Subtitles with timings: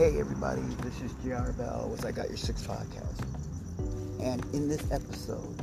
[0.00, 3.22] Hey everybody, this is JR Bell with I Got Your Six podcast.
[4.22, 5.54] And in this episode,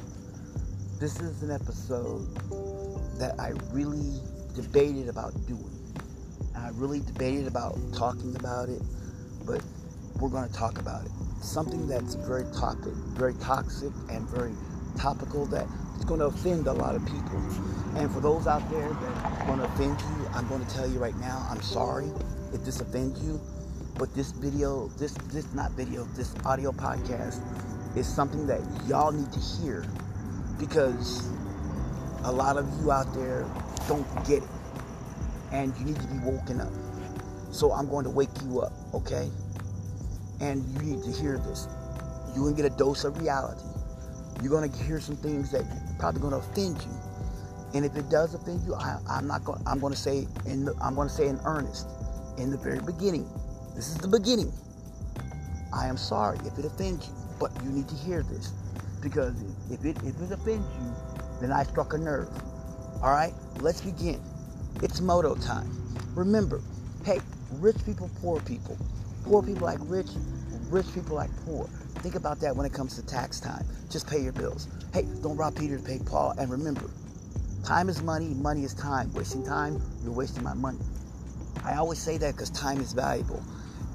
[1.00, 2.36] this is an episode
[3.18, 4.22] that I really
[4.54, 5.74] debated about doing.
[6.56, 8.84] I really debated about talking about it,
[9.44, 9.64] but
[10.20, 11.12] we're going to talk about it.
[11.42, 14.54] Something that's very topic, very toxic, and very
[15.00, 15.66] topical that
[15.98, 17.42] is going to offend a lot of people.
[17.96, 21.00] And for those out there that going to offend you, I'm going to tell you
[21.00, 22.12] right now, I'm sorry
[22.54, 23.42] if this offends you.
[23.98, 27.42] But this video, this this not video, this audio podcast
[27.98, 29.86] is something that y'all need to hear
[30.60, 31.28] because
[32.24, 33.46] a lot of you out there
[33.88, 34.50] don't get it.
[35.52, 36.72] And you need to be woken up.
[37.52, 39.30] So I'm going to wake you up, okay?
[40.42, 41.68] And you need to hear this.
[42.36, 43.64] You're gonna get a dose of reality.
[44.44, 45.64] You're gonna hear some things that
[45.98, 46.92] probably gonna offend you.
[47.74, 49.62] And if it does offend you, I, am not going.
[49.66, 50.66] I'm going to say in.
[50.66, 51.88] The, I'm going to say in earnest,
[52.38, 53.30] in the very beginning.
[53.78, 54.52] This is the beginning.
[55.72, 58.52] I am sorry if it offends you, but you need to hear this
[59.04, 59.36] because
[59.70, 60.96] if it if it offends you,
[61.40, 62.28] then I struck a nerve.
[63.04, 64.20] All right, let's begin.
[64.82, 65.70] It's moto time.
[66.16, 66.60] Remember,
[67.06, 67.20] hey,
[67.60, 68.76] rich people, poor people,
[69.24, 70.10] poor people like rich,
[70.72, 71.68] rich people like poor.
[72.02, 73.64] Think about that when it comes to tax time.
[73.92, 74.68] Just pay your bills.
[74.92, 76.34] Hey, don't rob Peter to pay Paul.
[76.40, 76.90] And remember,
[77.64, 79.14] time is money, money is time.
[79.14, 80.80] Wasting time, you're wasting my money.
[81.64, 83.44] I always say that because time is valuable.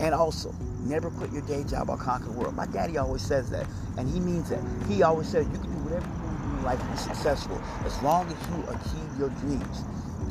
[0.03, 2.57] And also, never quit your day job or conquer the world.
[2.57, 4.61] My daddy always says that, and he means that.
[4.89, 6.97] He always says you can do whatever you want to do in life and be
[6.99, 9.85] successful as long as you achieve your dreams.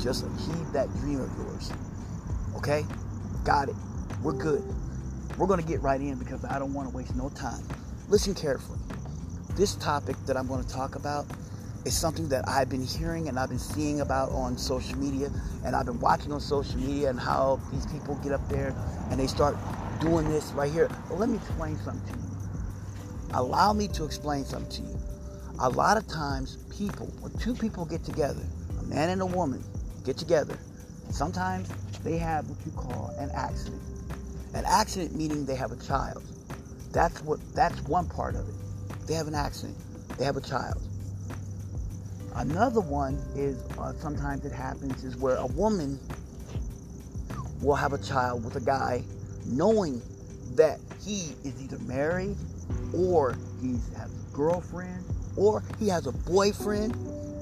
[0.03, 1.71] Just achieve that dream of yours.
[2.57, 2.85] Okay?
[3.45, 3.75] Got it.
[4.21, 4.61] We're good.
[5.37, 7.63] We're going to get right in because I don't want to waste no time.
[8.09, 8.79] Listen carefully.
[9.55, 11.25] This topic that I'm going to talk about
[11.85, 15.31] is something that I've been hearing and I've been seeing about on social media
[15.65, 18.75] and I've been watching on social media and how these people get up there
[19.09, 19.55] and they start
[19.99, 20.89] doing this right here.
[21.09, 22.31] Let me explain something to you.
[23.33, 24.99] Allow me to explain something to you.
[25.59, 28.43] A lot of times people, when two people get together,
[28.79, 29.63] a man and a woman
[30.05, 30.57] get together,
[31.09, 31.69] sometimes
[32.03, 33.81] they have what you call an accident.
[34.53, 36.23] An accident meaning they have a child.
[36.91, 38.55] That's what that's one part of it.
[39.07, 39.77] They have an accident.
[40.17, 40.81] They have a child.
[42.35, 45.99] Another one is uh, sometimes it happens is where a woman
[47.61, 49.03] will have a child with a guy
[49.45, 50.01] knowing
[50.55, 52.35] that he is either married
[52.93, 55.03] or he has a girlfriend
[55.35, 56.95] or he has a boyfriend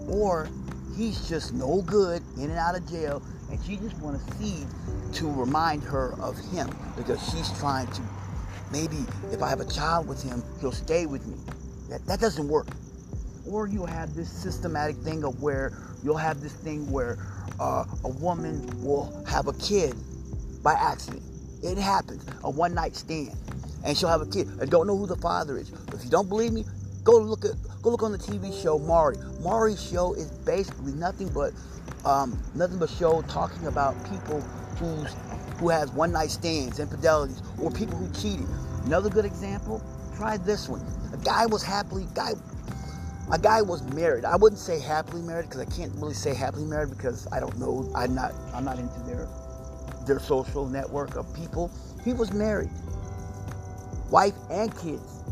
[0.10, 0.50] or
[0.98, 4.66] he's just no good in and out of jail and she just want to see
[5.14, 8.02] to remind her of him because she's trying to
[8.72, 8.98] maybe
[9.32, 11.38] if I have a child with him, he'll stay with me.
[11.90, 12.68] That, that doesn't work.
[13.48, 17.18] Or you'll have this systematic thing of where you'll have this thing where
[17.60, 19.96] uh, a woman will have a kid
[20.64, 21.24] by accident.
[21.64, 23.36] It happens, a one night stand.
[23.84, 25.72] And she'll have a kid and don't know who the father is.
[25.94, 26.66] If you don't believe me,
[27.04, 27.52] go look at
[27.82, 29.18] go look on the TV show Maury.
[29.42, 31.54] Maury's show is basically nothing but
[32.06, 34.42] um, nothing but show talking about people
[34.78, 35.14] who's
[35.60, 38.48] who has one night stands, infidelities, or people who cheated.
[38.86, 39.84] Another good example,
[40.16, 40.82] try this one.
[41.14, 42.34] A guy was happily guy
[43.32, 44.26] a guy was married.
[44.26, 47.58] I wouldn't say happily married because I can't really say happily married because I don't
[47.60, 47.92] know.
[47.96, 49.28] I'm not I'm not into their
[50.06, 51.72] their social network of people.
[52.04, 52.72] He was married.
[54.10, 55.24] Wife and kids.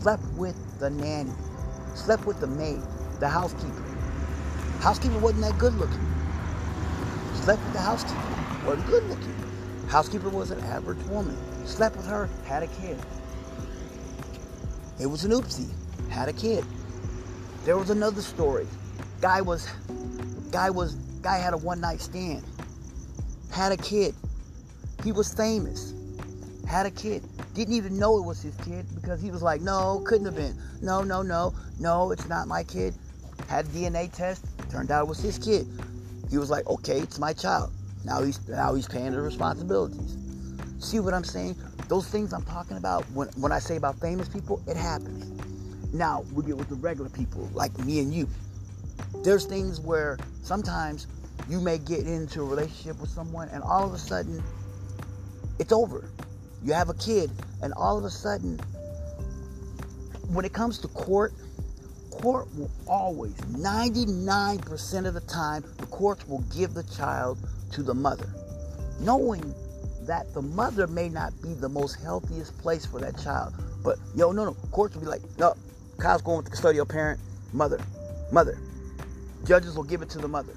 [0.00, 1.32] Slept with the nanny.
[1.94, 2.80] Slept with the maid,
[3.18, 3.84] the housekeeper.
[4.80, 6.06] Housekeeper wasn't that good looking.
[7.34, 8.66] Slept with the housekeeper.
[8.66, 9.34] Wasn't good looking.
[9.88, 11.36] Housekeeper was an average woman.
[11.66, 12.96] Slept with her, had a kid.
[14.98, 15.68] It was an oopsie.
[16.08, 16.64] Had a kid.
[17.64, 18.66] There was another story.
[19.20, 19.68] Guy was
[20.50, 22.42] guy was guy had a one night stand.
[23.52, 24.14] Had a kid.
[25.04, 25.92] He was famous.
[26.66, 27.22] Had a kid.
[27.54, 30.56] Didn't even know it was his kid because he was like, no, couldn't have been.
[30.80, 32.94] No, no, no, no, it's not my kid.
[33.48, 34.46] Had DNA test.
[34.70, 35.66] Turned out it was his kid.
[36.30, 37.72] He was like, okay, it's my child.
[38.06, 40.16] Now he's now he's paying the responsibilities.
[40.78, 41.56] See what I'm saying?
[41.88, 45.49] Those things I'm talking about when when I say about famous people, it happens.
[45.92, 48.28] Now we get with the regular people like me and you.
[49.24, 51.06] There's things where sometimes
[51.48, 54.42] you may get into a relationship with someone and all of a sudden
[55.58, 56.10] it's over.
[56.62, 57.30] You have a kid
[57.62, 58.60] and all of a sudden
[60.32, 61.32] when it comes to court,
[62.10, 67.38] court will always 99% of the time the courts will give the child
[67.72, 68.28] to the mother,
[69.00, 69.54] knowing
[70.02, 73.54] that the mother may not be the most healthiest place for that child.
[73.82, 75.54] But yo, no, no, courts will be like, no,
[76.00, 77.20] Kyle's going with the custodial parent,
[77.52, 77.78] mother,
[78.32, 78.58] mother.
[79.44, 80.52] Judges will give it to the mother,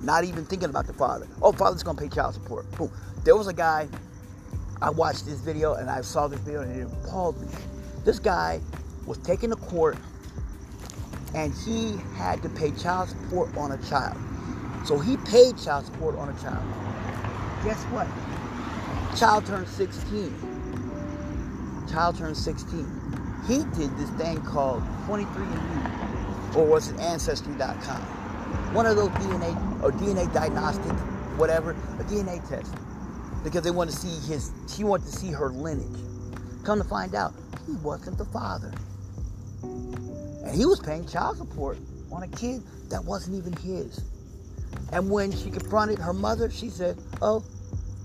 [0.00, 1.26] not even thinking about the father.
[1.42, 2.70] Oh, father's gonna pay child support.
[2.72, 2.90] Boom.
[3.24, 3.88] There was a guy
[4.80, 7.48] I watched this video and I saw this video and it appalled me.
[8.04, 8.60] This guy
[9.06, 9.96] was taken to court
[11.34, 14.16] and he had to pay child support on a child.
[14.86, 16.64] So he paid child support on a child.
[17.64, 18.06] Guess what?
[19.18, 21.86] Child turned 16.
[21.90, 23.03] Child turned 16.
[23.46, 28.00] He did this thing called 23andMe, or was it Ancestry.com?
[28.72, 30.92] One of those DNA or DNA diagnostic,
[31.36, 32.74] whatever, a DNA test,
[33.42, 34.50] because they wanted to see his.
[34.66, 36.00] She wanted to see her lineage.
[36.64, 37.34] Come to find out,
[37.66, 38.72] he wasn't the father,
[39.62, 41.76] and he was paying child support
[42.10, 44.00] on a kid that wasn't even his.
[44.92, 47.44] And when she confronted her mother, she said, "Oh,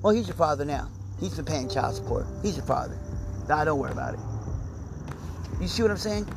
[0.01, 0.89] well, he's your father now.
[1.19, 2.25] He's been paying child support.
[2.41, 2.97] He's your father.
[3.47, 4.19] Nah, don't worry about it."
[5.59, 6.27] You see what I'm saying?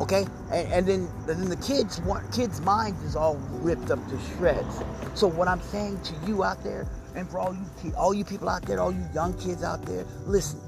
[0.00, 2.00] Okay, and, and then then the kids
[2.34, 4.80] kids' mind is all ripped up to shreds.
[5.14, 8.48] So what I'm saying to you out there, and for all you all you people
[8.48, 10.60] out there, all you young kids out there, listen.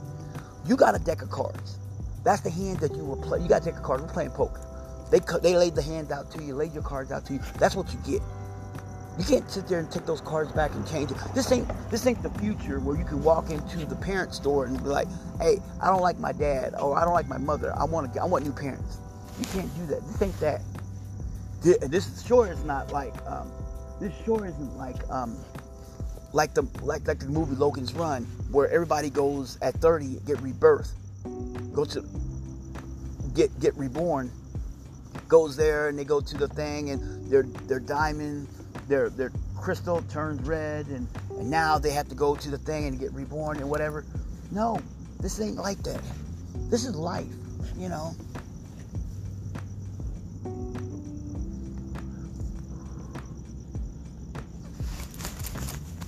[0.66, 1.78] You got a deck of cards.
[2.24, 3.44] That's the hand that you were playing.
[3.44, 4.02] You got a deck of cards.
[4.02, 4.60] We're playing poker.
[5.10, 7.40] They they laid the hands out to you, laid your cards out to you.
[7.58, 8.22] That's what you get.
[9.18, 11.16] You can't sit there and take those cards back and change it.
[11.34, 14.76] This ain't this ain't the future where you can walk into the parent store and
[14.82, 15.08] be like,
[15.40, 17.74] "Hey, I don't like my dad or I don't like my mother.
[17.76, 18.98] I want to I want new parents."
[19.38, 20.06] You can't do that.
[20.06, 20.60] This ain't that.
[21.62, 23.50] This sure is not like um,
[24.00, 25.36] this sure isn't like um,
[26.32, 30.92] like the like like the movie Logan's Run where everybody goes at 30 get rebirth,
[31.72, 32.04] go to
[33.34, 34.30] get get reborn,
[35.28, 38.46] goes there and they go to the thing and their their diamond
[38.88, 42.86] their their crystal turns red and, and now they have to go to the thing
[42.86, 44.04] and get reborn and whatever.
[44.50, 44.78] No,
[45.20, 46.00] this ain't like that.
[46.70, 47.26] This is life,
[47.76, 48.14] you know.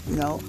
[0.06, 0.40] You know,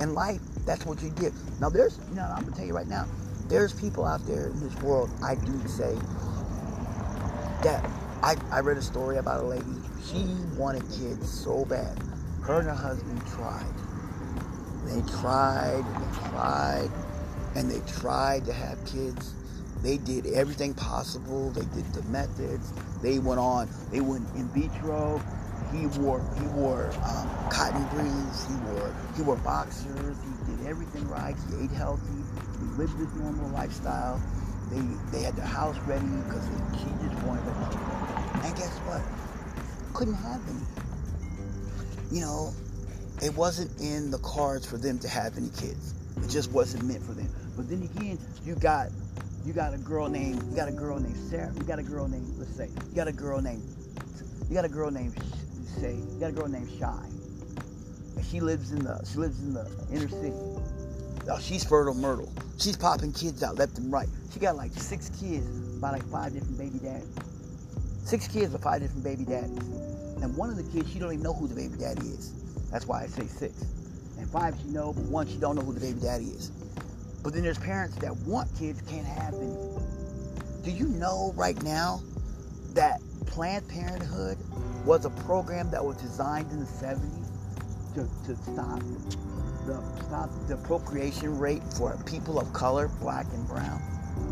[0.00, 1.32] in life, that's what you get.
[1.60, 3.06] Now, there's, know, I'm gonna tell you right now,
[3.48, 5.94] there's people out there in this world, I do say,
[7.62, 7.84] that
[8.22, 9.64] I, I read a story about a lady.
[10.04, 11.98] She wanted kids so bad.
[12.42, 13.74] Her and her husband tried.
[14.84, 16.90] They tried and they tried
[17.54, 19.34] and they tried to have kids.
[19.82, 21.50] They did everything possible.
[21.50, 22.72] They did the methods.
[23.02, 23.68] They went on.
[23.90, 25.20] They went in vitro.
[25.72, 28.46] He wore he wore um, cotton briefs.
[28.46, 30.16] He wore he wore boxers.
[30.46, 31.36] He did everything right.
[31.50, 32.24] He ate healthy.
[32.76, 34.20] Lived his normal lifestyle.
[34.70, 36.44] They they had their house ready because
[36.78, 38.44] she just wanted it.
[38.44, 39.02] And guess what?
[39.94, 40.60] Couldn't have any.
[42.10, 42.52] You know,
[43.22, 45.94] it wasn't in the cards for them to have any kids.
[46.22, 47.28] It just wasn't meant for them.
[47.56, 48.88] But then again, you got
[49.44, 51.52] you got a girl named you got a girl named Sarah.
[51.56, 53.62] You got a girl named let's say you got a girl named
[54.48, 55.14] you got a girl named
[55.80, 57.04] say you got a girl named Shy.
[58.16, 60.34] And she lives in the she lives in the inner city.
[61.30, 62.32] Oh, she's fertile myrtle.
[62.58, 64.08] She's popping kids out left and right.
[64.32, 65.46] She got like six kids
[65.78, 67.14] by like five different baby daddies.
[68.04, 69.58] Six kids with five different baby daddies.
[70.22, 72.32] And one of the kids, she don't even know who the baby daddy is.
[72.70, 73.62] That's why I say six.
[74.18, 76.50] And five she know, but one she don't know who the baby daddy is.
[77.22, 79.54] But then there's parents that want kids, can't have any.
[80.64, 82.00] Do you know right now
[82.72, 84.38] that Planned Parenthood
[84.86, 87.27] was a program that was designed in the 70s
[87.98, 88.80] to, to stop
[89.66, 93.82] the stop the procreation rate for people of color, black and brown.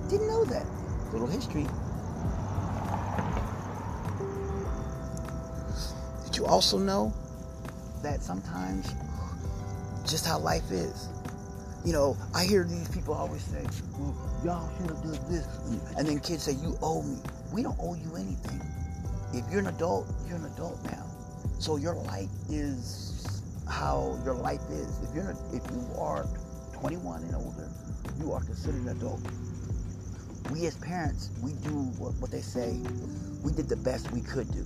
[0.08, 0.66] Didn't know that.
[1.12, 1.66] Little history.
[6.24, 7.12] Did you also know
[8.02, 8.92] that sometimes
[10.08, 11.08] just how life is?
[11.84, 13.64] You know, I hear these people always say,
[13.98, 15.46] well, y'all should have done this.
[15.96, 17.18] And then kids say, you owe me.
[17.52, 18.60] We don't owe you anything.
[19.32, 21.06] If you're an adult, you're an adult now.
[21.58, 23.35] So your life is
[23.68, 25.02] how your life is.
[25.02, 26.26] If you're if you are
[26.72, 27.68] 21 and older,
[28.18, 29.20] you are considered an adult.
[30.52, 32.78] We as parents, we do what, what they say.
[33.42, 34.64] We did the best we could do.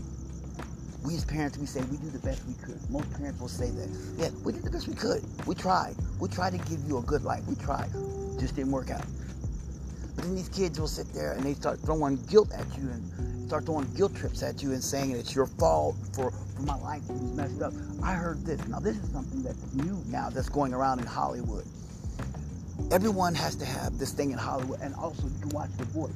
[1.04, 2.78] We as parents, we say we do the best we could.
[2.90, 3.88] Most parents will say that.
[4.18, 5.24] Yeah, we did the best we could.
[5.46, 5.94] We tried.
[6.18, 7.46] We tried to give you a good life.
[7.46, 7.90] We tried.
[8.38, 9.04] Just didn't work out.
[10.16, 13.46] But then these kids will sit there and they start throwing guilt at you and
[13.46, 17.02] start throwing guilt trips at you and saying it's your fault for for my life
[17.08, 17.72] was messed up.
[18.02, 18.66] I heard this.
[18.68, 21.64] Now, this is something that's new now that's going around in Hollywood.
[22.90, 26.12] Everyone has to have this thing in Hollywood, and also you can watch The Voice.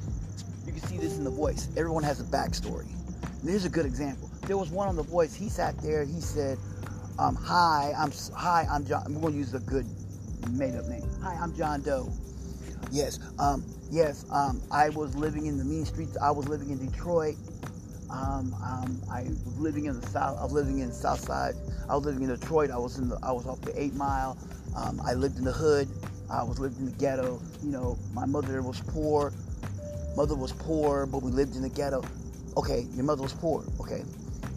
[0.67, 1.69] You can see this in The Voice.
[1.77, 2.89] Everyone has a backstory.
[3.41, 4.31] And here's a good example.
[4.47, 5.35] There was one on The Voice.
[5.35, 6.05] He sat there.
[6.05, 6.59] He said,
[7.19, 9.05] um, "Hi, I'm hi, I'm John.
[9.15, 9.87] We're going to use a good
[10.51, 11.09] made-up name.
[11.23, 12.11] Hi, I'm John Doe.
[12.91, 14.25] Yes, um, yes.
[14.31, 16.17] Um, I was living in the mean streets.
[16.17, 17.37] I was living in Detroit.
[18.11, 20.39] Um, um, I was living in the south.
[20.39, 21.55] I was living in Southside.
[21.89, 22.71] I was living in Detroit.
[22.71, 23.19] I was in the.
[23.23, 24.37] I was off the Eight Mile.
[24.77, 25.89] Um, I lived in the hood.
[26.31, 27.41] I was living in the ghetto.
[27.63, 29.33] You know, my mother was poor.
[30.17, 32.05] Mother was poor, but we lived in the ghetto.
[32.57, 33.65] Okay, your mother was poor.
[33.81, 34.03] Okay,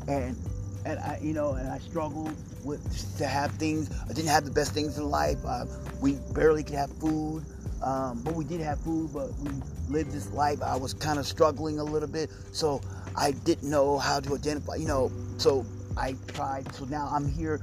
[0.07, 0.37] and
[0.85, 3.89] and I, you know, and I struggled with to have things.
[4.03, 5.37] I didn't have the best things in life.
[5.45, 5.65] Uh,
[6.01, 7.43] we barely could have food.
[7.81, 9.51] Um, but we did have food, but we
[9.87, 10.61] lived this life.
[10.63, 12.81] I was kind of struggling a little bit, so
[13.17, 15.11] I didn't know how to identify, you know.
[15.37, 15.65] So
[15.97, 16.73] I tried.
[16.73, 17.59] So now I'm here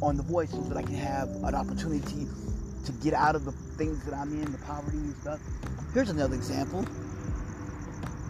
[0.00, 2.26] on The Voice so that I can have an opportunity
[2.84, 5.40] to get out of the things that I'm in, the poverty and stuff.
[5.92, 6.84] Here's another example.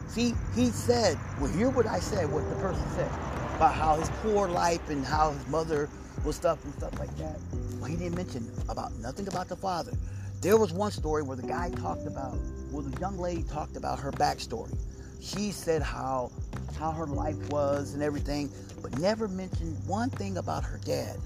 [0.09, 3.11] See, he said, well, hear what I said, what the person said
[3.57, 5.89] about how his poor life and how his mother
[6.25, 7.39] was stuff and stuff like that.
[7.81, 9.93] Well, he didn't mention about nothing about the father.
[10.41, 12.37] There was one story where the guy talked about,
[12.71, 14.77] well, the young lady talked about her backstory.
[15.25, 16.31] She said how
[16.79, 18.51] how her life was and everything,
[18.83, 21.17] but never mentioned one thing about her dad.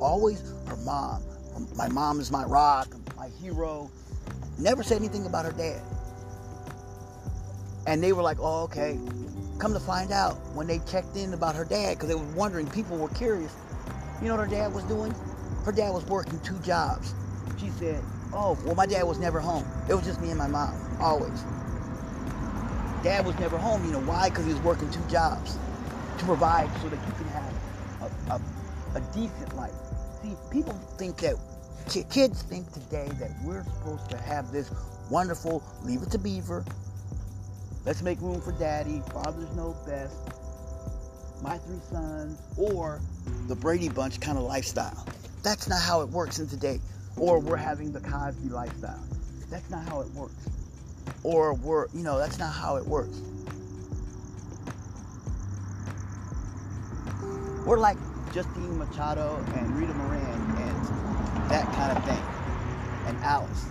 [0.00, 1.22] Always her mom.
[1.76, 3.90] My mom is my rock, my hero.
[4.58, 5.80] Never said anything about her dad.
[7.86, 8.98] And they were like, oh, okay.
[9.58, 12.68] Come to find out, when they checked in about her dad, because they were wondering,
[12.68, 13.54] people were curious,
[14.20, 15.14] you know what her dad was doing?
[15.64, 17.14] Her dad was working two jobs.
[17.60, 18.02] She said,
[18.32, 19.64] Oh, well, my dad was never home.
[19.88, 21.44] It was just me and my mom, always.
[23.02, 23.84] Dad was never home.
[23.84, 24.28] You know why?
[24.28, 25.58] Because he was working two jobs
[26.18, 27.52] to provide so that you can have
[28.02, 29.72] a, a, a decent life.
[30.22, 31.36] See, people think that
[32.10, 34.70] kids think today that we're supposed to have this
[35.10, 36.64] wonderful leave it to beaver.
[37.84, 39.02] Let's make room for daddy.
[39.12, 40.16] Fathers know best.
[41.42, 43.00] My three sons, or
[43.46, 45.06] the Brady Bunch kind of lifestyle.
[45.44, 46.80] That's not how it works in today
[47.20, 49.02] or we're having the Cosby lifestyle.
[49.50, 50.34] That's not how it works.
[51.22, 53.20] Or we're, you know, that's not how it works.
[57.66, 57.98] We're like
[58.34, 62.22] Justina Machado and Rita Moreno and that kind of thing.
[63.06, 63.66] And Alice.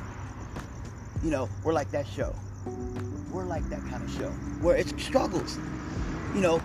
[1.24, 2.36] You know, we're like that show.
[3.32, 4.30] We're like that kind of show
[4.62, 5.58] where it's struggles.
[6.36, 6.62] You know,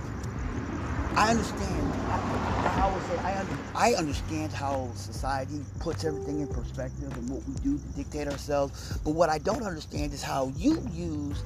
[1.14, 1.92] I understand.
[2.02, 7.47] I, would say I, under, I understand how society puts everything in perspective and what
[7.47, 8.97] we do to dictate ourselves.
[9.04, 11.42] But what I don't understand is how you use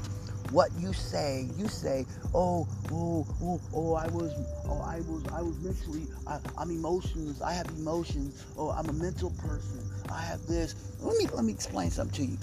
[0.53, 1.49] what you say.
[1.59, 4.33] You say, "Oh, oh, oh, oh, I was,
[4.69, 7.43] oh, I was, I was mentally, I, I'm emotions.
[7.43, 8.45] I have emotions.
[8.57, 9.83] Oh, I'm a mental person.
[10.13, 12.39] I have this." Let me let me explain something to you.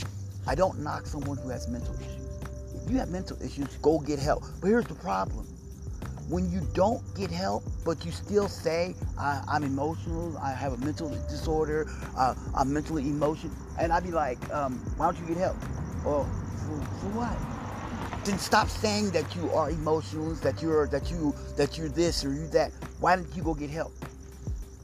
[0.45, 2.83] I don't knock someone who has mental issues.
[2.83, 4.43] If you have mental issues, go get help.
[4.59, 5.47] But here's the problem
[6.29, 10.77] when you don't get help, but you still say, I, am emotional, I have a
[10.77, 11.87] mental disorder,
[12.17, 15.57] uh, I'm mentally emotional, and I'd be like, um, why don't you get help?
[16.05, 17.37] Or for, for what?
[18.25, 22.33] Then stop saying that you are emotional, that you're that you that you're this or
[22.33, 22.71] you that.
[23.01, 23.91] Why didn't you go get help?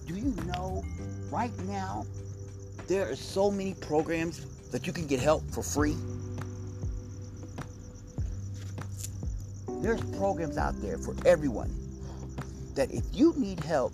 [0.05, 0.83] Do you know
[1.31, 2.05] right now
[2.87, 5.95] there are so many programs that you can get help for free?
[9.81, 11.73] There's programs out there for everyone
[12.75, 13.93] that if you need help,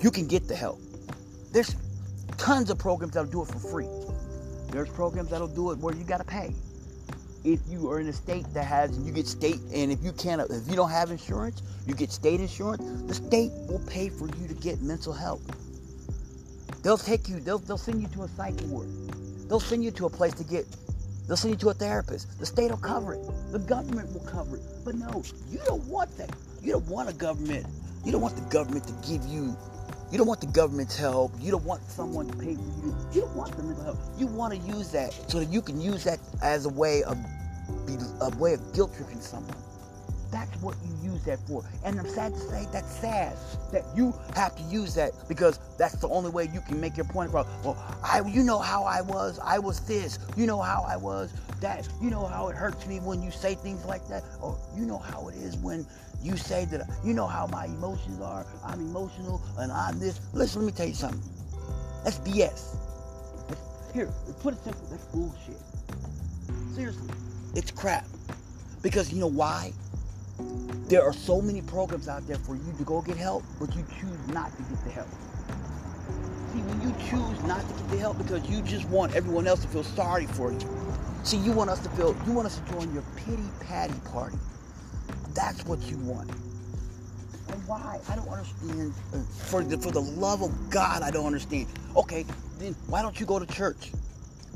[0.00, 0.80] you can get the help.
[1.52, 1.76] There's
[2.36, 3.88] tons of programs that'll do it for free.
[4.70, 6.54] There's programs that'll do it where you gotta pay.
[7.44, 10.42] If you are in a state that has, you get state, and if you can't,
[10.50, 12.82] if you don't have insurance, you get state insurance.
[13.06, 15.40] The state will pay for you to get mental help.
[16.82, 18.88] They'll take you, they'll, they'll send you to a psych ward.
[19.48, 20.66] They'll send you to a place to get
[21.30, 22.40] They'll send you to a therapist.
[22.40, 23.20] The state will cover it.
[23.52, 24.62] The government will cover it.
[24.84, 26.34] But no, you don't want that.
[26.60, 27.66] You don't want a government.
[28.04, 29.56] You don't want the government to give you.
[30.10, 31.30] You don't want the government's help.
[31.38, 32.96] You don't want someone to pay for you.
[33.12, 33.98] You don't want the mental help.
[34.18, 37.16] You want to use that so that you can use that as a way of
[38.22, 39.56] a way of guilt tripping someone.
[40.32, 41.64] That's what you use that for.
[41.84, 43.36] And I'm sad to say that's sad
[43.72, 47.06] that you have to use that because that's the only way you can make your
[47.06, 47.46] point across.
[47.64, 49.38] Well, I you know how I was.
[49.42, 50.18] I was this.
[50.36, 51.88] You know how I was that.
[52.00, 54.24] You know how it hurts me when you say things like that.
[54.40, 55.86] Or you know how it is when
[56.22, 58.46] you say that you know how my emotions are.
[58.64, 60.20] I'm emotional and I'm this.
[60.32, 61.22] Listen, let me tell you something.
[62.04, 62.76] That's BS.
[63.92, 64.08] Here,
[64.40, 64.86] put it simple.
[64.88, 65.58] That's bullshit.
[66.74, 67.10] Seriously,
[67.54, 68.06] it's crap.
[68.82, 69.72] Because you know why?
[70.88, 73.84] There are so many programs out there for you to go get help, but you
[74.00, 75.08] choose not to get the help.
[76.52, 79.60] See, when you choose not to get the help because you just want everyone else
[79.62, 80.60] to feel sorry for you.
[81.22, 84.38] See, you want us to feel, you want us to join your pity patty party.
[85.34, 86.28] That's what you want.
[86.28, 88.00] And why?
[88.08, 88.94] I don't understand.
[89.48, 91.66] For the, for the love of God, I don't understand.
[91.96, 92.24] Okay,
[92.58, 93.92] then why don't you go to church?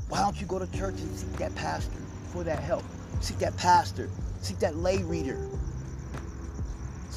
[0.09, 1.99] Why don't you go to church and seek that pastor
[2.31, 2.83] for that help?
[3.21, 4.09] seek that pastor,
[4.41, 5.37] seek that lay reader,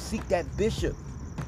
[0.09, 0.95] seek that bishop,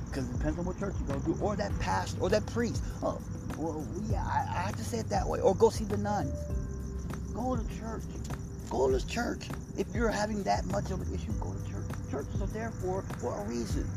[0.08, 2.84] because it depends on what church you go to, or that pastor, or that priest.
[3.02, 3.20] Oh,
[3.58, 5.40] well, yeah, I, I have to say it that way.
[5.42, 6.32] Or go see the nuns.
[7.34, 8.04] Go to church.
[8.70, 9.50] Go to church.
[9.78, 11.86] If you're having that much of an issue, go to church.
[12.12, 13.88] Churches are there for, for a reason.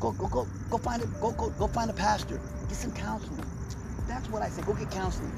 [0.00, 2.40] Go go go go find a go go go find a pastor.
[2.68, 3.44] Get some counseling.
[4.08, 4.62] That's what I say.
[4.62, 5.30] Go get counseling.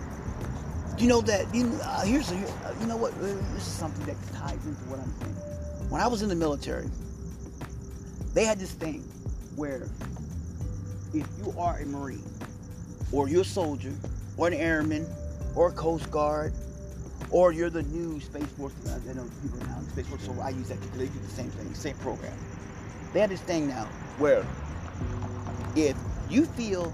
[0.98, 1.52] You know that.
[1.52, 3.12] You, uh, here's a, uh, you know what.
[3.20, 5.90] This is something that ties into what I'm saying.
[5.90, 6.88] When I was in the military,
[8.34, 9.00] they had this thing
[9.56, 9.88] where
[11.14, 12.24] if you are a Marine
[13.12, 13.92] or you're a soldier
[14.36, 15.06] or an airman
[15.54, 16.52] or a Coast Guard
[17.30, 18.72] or you're the new Space Force.
[18.86, 21.18] Uh, I know people now in Space Force, so I use that because they do
[21.18, 22.32] the same thing, same program.
[23.12, 23.84] They have this thing now
[24.18, 24.46] where
[25.76, 25.96] if
[26.30, 26.92] you feel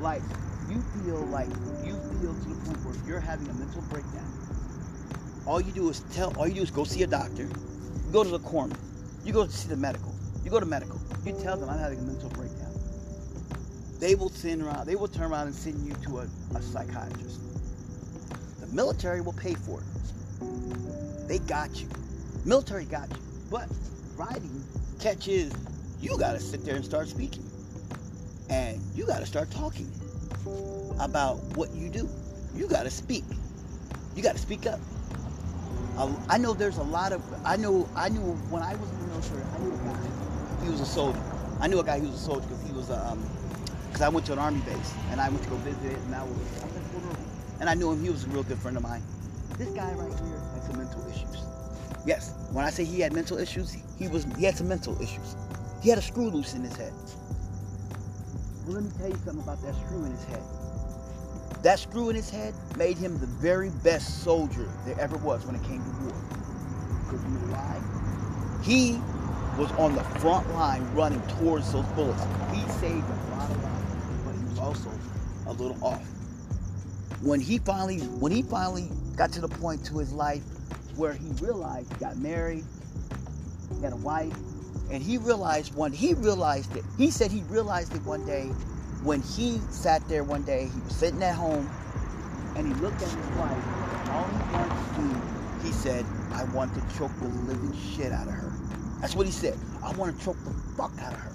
[0.00, 0.22] like
[0.68, 1.48] you feel like
[1.84, 4.32] you feel to the point where you're having a mental breakdown,
[5.46, 8.22] all you do is tell all you do is go see a doctor, you go
[8.22, 8.76] to the corner,
[9.24, 10.11] you go to see the medical,
[10.44, 12.72] you go to medical, you tell them I'm having a mental breakdown.
[13.98, 17.40] They will send around, they will turn around and send you to a, a psychiatrist.
[18.60, 21.28] The military will pay for it.
[21.28, 21.88] They got you.
[22.44, 23.22] Military got you.
[23.50, 23.68] But
[24.16, 24.64] writing
[24.98, 25.52] catch is
[26.00, 27.44] you got to sit there and start speaking.
[28.50, 29.90] And you got to start talking
[31.00, 32.08] about what you do.
[32.56, 33.24] You got to speak.
[34.16, 34.80] You got to speak up.
[36.28, 38.20] I know there's a lot of, I know, I knew
[38.50, 40.31] when I was in the military, I knew a guy,
[40.62, 41.20] he was a soldier.
[41.60, 43.22] I knew a guy who was a soldier because he was a, um,
[43.86, 46.14] because I went to an army base and I went to go visit it and
[46.14, 46.36] I was,
[47.60, 49.02] and I knew him, he was a real good friend of mine.
[49.58, 51.42] This guy right here had some mental issues.
[52.04, 55.36] Yes, when I say he had mental issues, he was he had some mental issues.
[55.82, 56.92] He had a screw loose in his head.
[58.66, 60.42] Well, let me tell you something about that screw in his head.
[61.62, 65.54] That screw in his head made him the very best soldier there ever was when
[65.54, 66.14] it came to war.
[67.04, 67.78] Because you know why?
[68.64, 69.00] He
[69.58, 72.22] was on the front line running towards those bullets.
[72.52, 74.90] He saved a lot of lives, but he was also
[75.46, 76.02] a little off.
[77.20, 80.42] When he finally, when he finally got to the point to his life
[80.96, 82.64] where he realized he got married,
[83.76, 84.34] he had a wife,
[84.90, 88.50] and he realized when he realized it, he said he realized it one day
[89.02, 91.68] when he sat there one day, he was sitting at home
[92.56, 93.50] and he looked at his wife.
[93.50, 98.12] and All he wanted to do, he said, I want to choke the living shit
[98.12, 98.51] out of her.
[99.02, 99.58] That's what he said.
[99.84, 101.32] I want to choke the fuck out of her.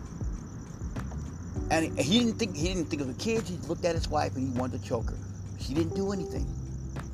[1.69, 3.49] And he didn't think he didn't think of the kids.
[3.49, 5.17] He looked at his wife and he wanted to choke her.
[5.59, 6.47] She didn't do anything.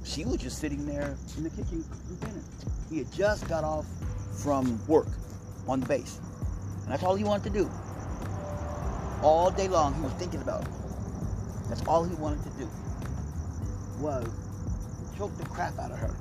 [0.04, 1.84] She was just sitting there in the kitchen
[2.22, 2.42] dinner.
[2.90, 3.88] He had just got off
[4.44, 5.08] from work
[5.68, 6.20] on the base.
[6.84, 7.72] And that's all he wanted to do.
[9.24, 10.68] All day long, he was thinking about it.
[11.68, 12.70] That's all he wanted to do
[14.00, 14.28] was
[15.18, 16.14] choke the crap out of her.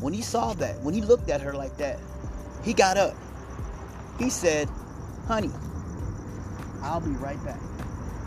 [0.00, 1.98] When he saw that, when he looked at her like that,
[2.64, 3.16] he got up.
[4.18, 4.68] He said,
[5.26, 5.50] honey,
[6.82, 7.60] I'll be right back.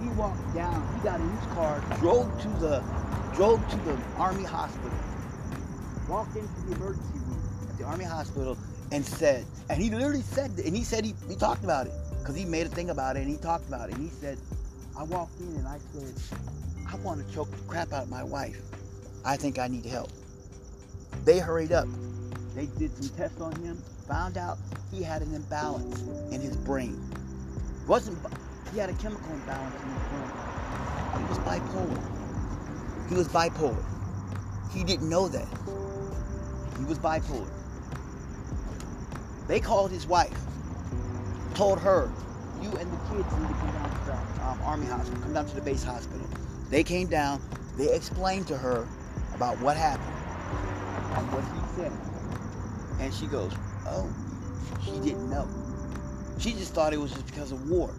[0.01, 2.83] He walked down, he got in his car, drove to the
[3.35, 4.91] drove to the army hospital,
[6.07, 8.57] walked into the emergency room at the army hospital
[8.91, 12.35] and said, and he literally said, and he said he, he talked about it because
[12.35, 13.95] he made a thing about it and he talked about it.
[13.95, 14.37] And he said,
[14.97, 16.13] I walked in and I said,
[16.87, 18.61] I want to choke the crap out of my wife.
[19.25, 20.09] I think I need help.
[21.23, 21.87] They hurried up.
[22.53, 24.57] They did some tests on him, found out
[24.91, 26.99] he had an imbalance in his brain.
[27.87, 28.17] wasn't
[28.73, 30.31] he had a chemical imbalance in his brain.
[31.17, 33.09] He was bipolar.
[33.09, 33.83] He was bipolar.
[34.73, 35.47] He didn't know that.
[36.79, 37.47] He was bipolar.
[39.47, 40.37] They called his wife,
[41.53, 42.11] told her,
[42.61, 45.45] you and the kids need to come down to the um, army hospital, come down
[45.45, 46.25] to the base hospital.
[46.69, 47.41] They came down,
[47.77, 48.87] they explained to her
[49.35, 50.15] about what happened
[51.17, 51.91] and what he said.
[52.99, 53.53] And she goes,
[53.93, 54.09] oh,
[54.83, 55.47] she didn't know.
[56.39, 57.93] She just thought it was just because of war.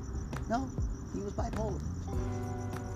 [0.50, 0.68] No,
[1.14, 1.80] he was bipolar.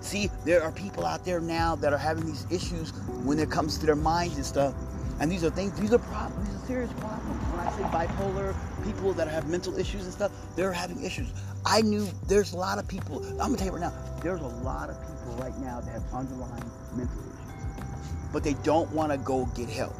[0.01, 2.91] See, there are people out there now that are having these issues
[3.23, 4.73] when it comes to their minds and stuff.
[5.19, 7.43] And these are things, these are problems, these are serious problems.
[7.51, 11.27] When I say bipolar, people that have mental issues and stuff, they're having issues.
[11.65, 14.47] I knew there's a lot of people, I'm gonna tell you right now, there's a
[14.47, 18.31] lot of people right now that have underlying mental issues.
[18.31, 19.93] But they don't wanna go get help.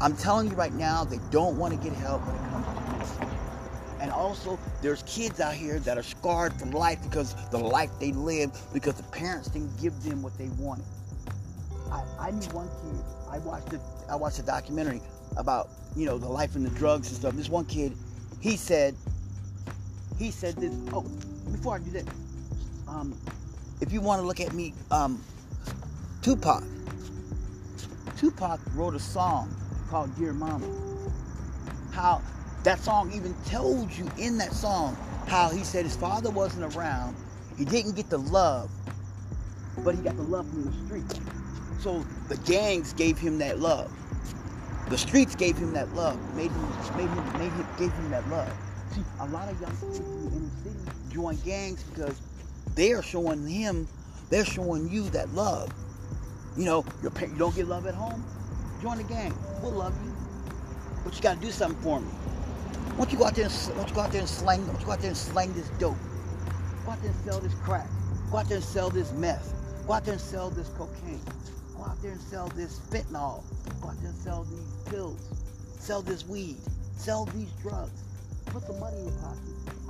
[0.00, 3.38] I'm telling you right now, they don't wanna get help when it comes to mental
[4.00, 8.12] and also, there's kids out here that are scarred from life because the life they
[8.12, 10.84] lived because the parents didn't give them what they wanted.
[11.90, 13.04] I, I knew one kid.
[13.30, 13.80] I watched it.
[14.08, 15.02] I watched a documentary
[15.36, 17.34] about you know the life and the drugs and stuff.
[17.34, 17.96] This one kid,
[18.40, 18.94] he said,
[20.16, 20.72] he said this.
[20.92, 21.02] Oh,
[21.50, 22.04] before I do that,
[22.86, 23.18] um,
[23.80, 25.22] if you want to look at me, um,
[26.22, 26.62] Tupac.
[28.16, 29.54] Tupac wrote a song
[29.90, 30.66] called "Dear Mama."
[31.98, 32.22] how
[32.62, 34.96] that song even told you in that song
[35.26, 37.16] how he said his father wasn't around.
[37.56, 38.70] He didn't get the love,
[39.84, 41.20] but he got the love from the street.
[41.80, 43.90] So the gangs gave him that love.
[44.90, 48.28] The streets gave him that love, made him, made him, made him, gave him that
[48.28, 48.52] love.
[48.94, 52.20] See, a lot of young kids in the city join gangs because
[52.76, 53.88] they are showing him,
[54.30, 55.68] they're showing you that love.
[56.56, 58.24] You know, your you don't get love at home,
[58.80, 59.34] join the gang.
[59.62, 60.12] We'll love you,
[61.04, 62.08] but you got to do something for me.
[62.96, 64.64] Don't you go out there and don't you go out there and slang?
[64.66, 65.96] Don't you go out there and slang this dope?
[66.84, 67.86] Go out there and sell this crack.
[68.30, 69.54] Go out there and sell this meth.
[69.86, 71.20] Go out there and sell this cocaine.
[71.76, 73.42] Go out there and sell this fentanyl.
[73.80, 75.20] Go out there and sell these pills.
[75.78, 76.56] Sell this weed.
[76.96, 78.02] Sell these drugs.
[78.46, 79.38] Put some money in your pocket.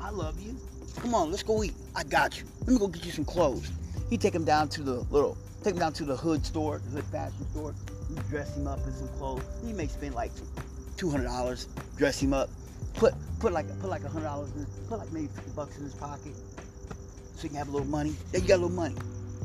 [0.00, 0.56] I love you.
[0.96, 1.74] Come on, let's go eat.
[1.94, 2.44] I got you.
[2.60, 3.70] Let me go get you some clothes.
[4.10, 6.90] He take him down to the little, take him down to the hood store, the
[6.90, 7.74] hood fashion store.
[8.18, 9.44] You dress him up in some clothes.
[9.64, 10.32] He may spend like
[10.96, 12.50] two hundred dollars, dress him up,
[12.94, 15.94] put put like put like hundred dollars in, put like maybe fifty bucks in his
[15.94, 16.34] pocket,
[17.36, 18.14] so he can have a little money.
[18.32, 18.96] Then you got a little money.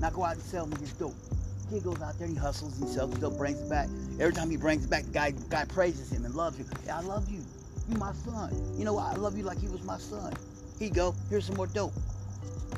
[0.02, 1.16] Now go out and sell him his dope.
[1.70, 3.88] Kid goes out there, and he hustles, he sells, dope, brings it back.
[4.20, 6.68] Every time he brings it back, the guy guy praises him and loves him.
[6.92, 7.42] I love you.
[7.90, 8.52] You my son.
[8.78, 10.34] You know I love you like he was my son.
[10.80, 11.16] You go.
[11.30, 11.94] Here's some more dope.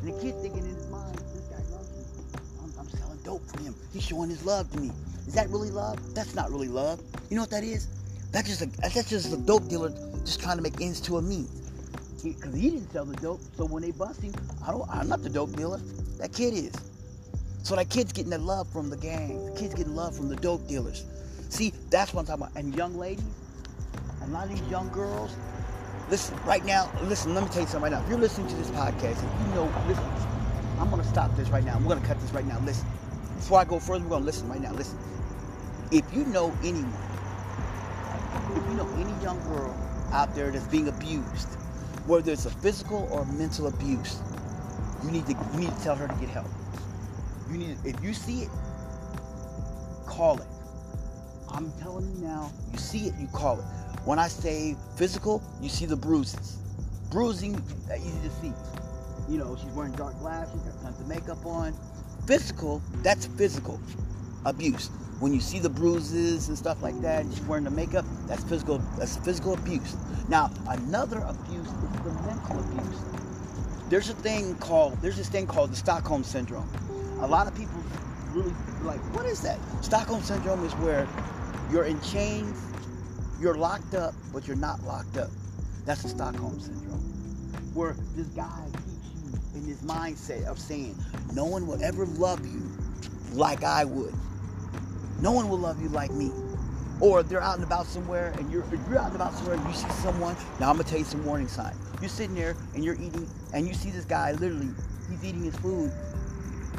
[0.01, 2.03] And the kid thinking in his mind, this guy loves me.
[2.61, 3.73] I'm, I'm selling dope for him.
[3.93, 4.91] He's showing his love to me.
[5.27, 6.13] Is that really love?
[6.13, 7.01] That's not really love.
[7.29, 7.87] You know what that is?
[8.31, 9.89] That's just a that's just a dope dealer
[10.23, 11.61] just trying to make ends to a means.
[12.23, 14.33] Because he, he, didn't sell the dope, so when they bust him,
[14.65, 14.89] I don't.
[14.89, 15.79] I'm not the dope dealer.
[16.17, 16.73] That kid is.
[17.63, 19.45] So that kid's getting that love from the gang.
[19.45, 21.03] The kid's getting love from the dope dealers.
[21.49, 22.55] See, that's what I'm talking about.
[22.55, 23.25] And young ladies,
[24.23, 25.35] a lot of these young girls,
[26.09, 28.03] listen, right now, listen, let me tell you something right now.
[28.03, 30.03] If you're listening to this podcast, if you know, listen,
[30.79, 31.75] I'm gonna stop this right now.
[31.75, 32.59] I'm gonna cut this right now.
[32.65, 32.87] Listen.
[33.35, 34.73] Before I go further, we're gonna listen right now.
[34.73, 34.97] Listen.
[35.91, 36.91] If you know anyone,
[38.55, 39.75] if you know any young girl
[40.11, 41.47] out there that's being abused,
[42.07, 44.19] whether it's a physical or mental abuse,
[45.03, 46.47] you need to you need to tell her to get help.
[47.51, 48.49] You need if you see it,
[50.05, 50.47] call it.
[51.49, 53.65] I'm telling you now, you see it, you call it.
[54.05, 56.57] When I say physical, you see the bruises.
[57.11, 57.55] Bruising,
[57.89, 58.53] uh, easy to see.
[59.29, 61.73] You know, she's wearing dark glasses, got tons of makeup on.
[62.25, 63.79] Physical, that's physical
[64.45, 64.89] abuse.
[65.19, 68.43] When you see the bruises and stuff like that, and she's wearing the makeup, that's
[68.43, 68.79] physical.
[68.97, 69.95] That's physical abuse.
[70.27, 72.99] Now, another abuse is the mental abuse.
[73.89, 76.67] There's a thing called there's this thing called the Stockholm syndrome.
[77.21, 77.81] A lot of people
[78.33, 79.59] really like, what is that?
[79.81, 81.07] Stockholm syndrome is where
[81.71, 82.59] you're in chains,
[83.39, 85.29] you're locked up, but you're not locked up.
[85.85, 87.01] That's the Stockholm syndrome.
[87.73, 88.64] Where this guy
[89.55, 90.95] in this mindset of saying,
[91.33, 92.61] no one will ever love you
[93.33, 94.13] like I would.
[95.21, 96.31] No one will love you like me.
[96.99, 99.73] Or they're out and about somewhere and you're you're out and about somewhere and you
[99.73, 100.35] see someone.
[100.59, 101.77] Now I'm gonna tell you some warning signs.
[101.99, 104.69] You're sitting there and you're eating and you see this guy literally,
[105.09, 105.91] he's eating his food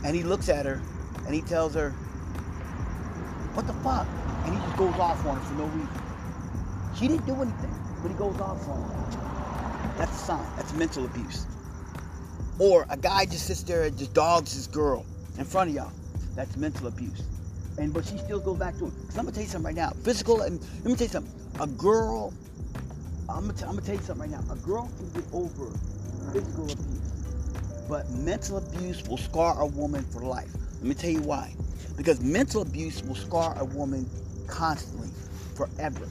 [0.04, 0.80] and he looks at her
[1.26, 1.90] and he tells her,
[3.54, 4.06] What the fuck?
[4.44, 5.88] And he just goes off on her for no reason.
[6.98, 9.96] She didn't do anything, but he goes off on her.
[9.98, 10.46] That's a sign.
[10.56, 11.46] That's mental abuse.
[12.59, 15.05] Or a guy just sits there and just dogs his girl
[15.38, 15.92] in front of y'all.
[16.35, 17.23] That's mental abuse
[17.79, 18.92] and but she still goes back to him.
[19.07, 19.90] Cause I'm gonna tell you something right now.
[20.03, 21.33] Physical, and let me tell you something.
[21.61, 22.33] A girl,
[23.29, 24.53] I'm gonna, t- I'm gonna tell you something right now.
[24.53, 25.71] A girl can get over
[26.33, 30.51] physical abuse, but mental abuse will scar a woman for life.
[30.77, 31.55] Let me tell you why.
[31.97, 34.09] Because mental abuse will scar a woman
[34.47, 35.09] constantly,
[35.55, 36.07] forever.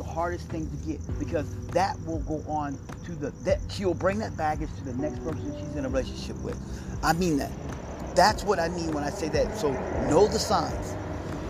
[0.00, 3.92] The hardest thing to get because that will go on to the that she will
[3.92, 6.58] bring that baggage to the next person she's in a relationship with.
[7.02, 7.50] I mean that.
[8.16, 9.54] That's what I mean when I say that.
[9.58, 9.72] So
[10.08, 10.96] know the signs.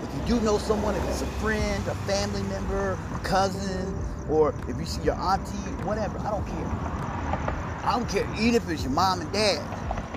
[0.03, 3.97] If you do know someone, if it's a friend, a family member, a cousin,
[4.29, 6.67] or if you see your auntie, whatever, I don't care.
[7.87, 9.63] I don't care, even if it's your mom and dad.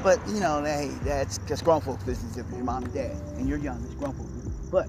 [0.01, 3.15] But you know, hey, that's just grown folks business if it's your mom and dad
[3.37, 4.31] and you're young, it's grown folks.
[4.71, 4.87] But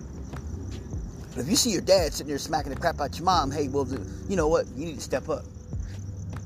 [1.37, 3.87] if you see your dad sitting there smacking the crap out your mom, hey, well,
[4.29, 4.67] you know what?
[4.77, 5.43] You need to step up.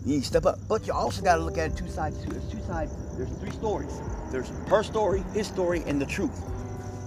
[0.04, 0.58] You need to step up.
[0.68, 2.30] But you also got to look at it two sides too.
[2.30, 2.94] There's two sides.
[3.16, 3.92] There's three stories.
[4.30, 6.42] There's her story, his story, and the truth.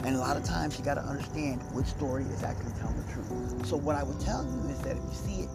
[0.03, 3.13] And a lot of times you got to understand which story is actually telling the
[3.13, 3.65] truth.
[3.65, 5.49] So what I would tell you is that if you see it,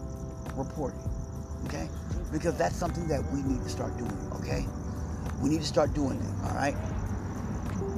[0.55, 1.67] report it.
[1.67, 1.89] Okay?
[2.31, 4.17] Because that's something that we need to start doing.
[4.41, 4.65] Okay?
[5.41, 6.47] We need to start doing it.
[6.47, 6.75] All right?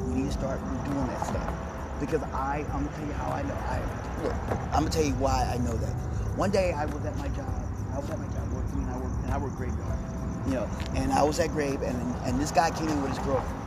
[0.08, 2.00] We need to start doing that stuff.
[2.00, 3.54] Because I, I'm gonna tell you how I know.
[3.54, 4.34] I look.
[4.74, 5.94] I'm gonna tell you why I know that.
[6.38, 7.50] One day I was at my job.
[7.94, 10.00] I was at my job working, and I worked, and I worked graveyard.
[10.48, 13.20] You know, and I was at grave, and and this guy came in with his
[13.20, 13.60] girlfriend.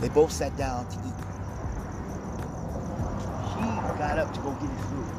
[0.00, 1.18] They both sat down to eat.
[3.52, 3.66] She
[3.98, 5.10] got up to go get his food.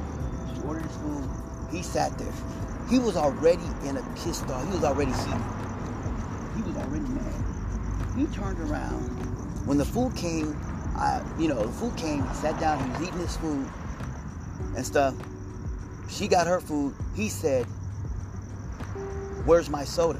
[0.56, 1.30] She ordered his food.
[1.69, 2.34] He sat there.
[2.89, 4.65] He was already in a pissed off.
[4.67, 5.45] He was already heated.
[6.56, 7.43] He was already mad.
[8.17, 9.04] He turned around.
[9.67, 10.58] When the food came,
[10.95, 12.27] I, you know, the food came.
[12.27, 12.84] He sat down.
[12.84, 13.67] He was eating his food
[14.76, 15.15] and stuff.
[16.10, 16.93] She got her food.
[17.15, 17.65] He said,
[19.45, 20.19] "Where's my soda?"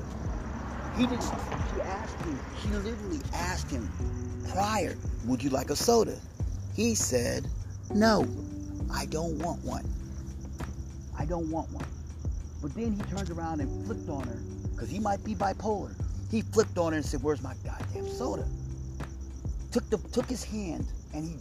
[0.98, 1.24] He didn't.
[1.24, 2.40] She asked him.
[2.62, 3.90] She literally asked him
[4.52, 6.18] prior, "Would you like a soda?"
[6.76, 7.48] He said,
[7.94, 8.26] "No,
[8.92, 9.86] I don't want one.
[11.18, 11.86] I don't want one."
[12.62, 14.40] But then he turned around and flipped on her
[14.72, 15.94] because he might be bipolar.
[16.30, 18.48] He flipped on her and said, "Where's my goddamn soda?"
[19.72, 21.36] Took the took his hand and he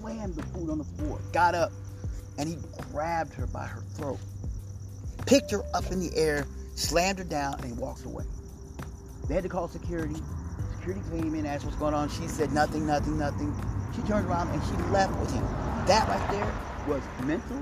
[0.00, 1.18] slammed the food on the floor.
[1.32, 1.72] Got up
[2.38, 2.56] and he
[2.92, 4.18] grabbed her by her throat,
[5.26, 8.24] picked her up in the air, slammed her down, and he walked away.
[9.28, 10.16] They had to call security.
[10.76, 12.08] Security came in, asked what's going on.
[12.08, 13.54] She said nothing, nothing, nothing.
[13.94, 15.44] She turned around and she left with him.
[15.86, 16.52] That right there
[16.88, 17.60] was mental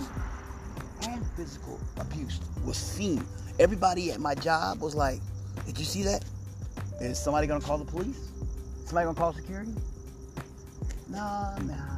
[1.02, 3.24] and physical abuse was seen.
[3.58, 5.20] Everybody at my job was like,
[5.66, 6.24] "Did you see that?
[7.00, 8.28] Is somebody gonna call the police?
[8.84, 9.74] Somebody gonna call security?"
[11.08, 11.97] Nah, nah,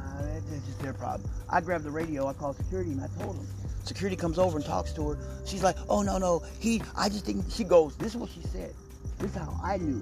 [0.51, 1.29] that's just their problem.
[1.49, 3.47] I grabbed the radio, I called security, and I told them.
[3.83, 5.17] Security comes over and talks to her.
[5.45, 6.81] She's like, "Oh no, no, he.
[6.95, 8.73] I just think." She goes, "This is what she said.
[9.17, 10.01] This is how I knew."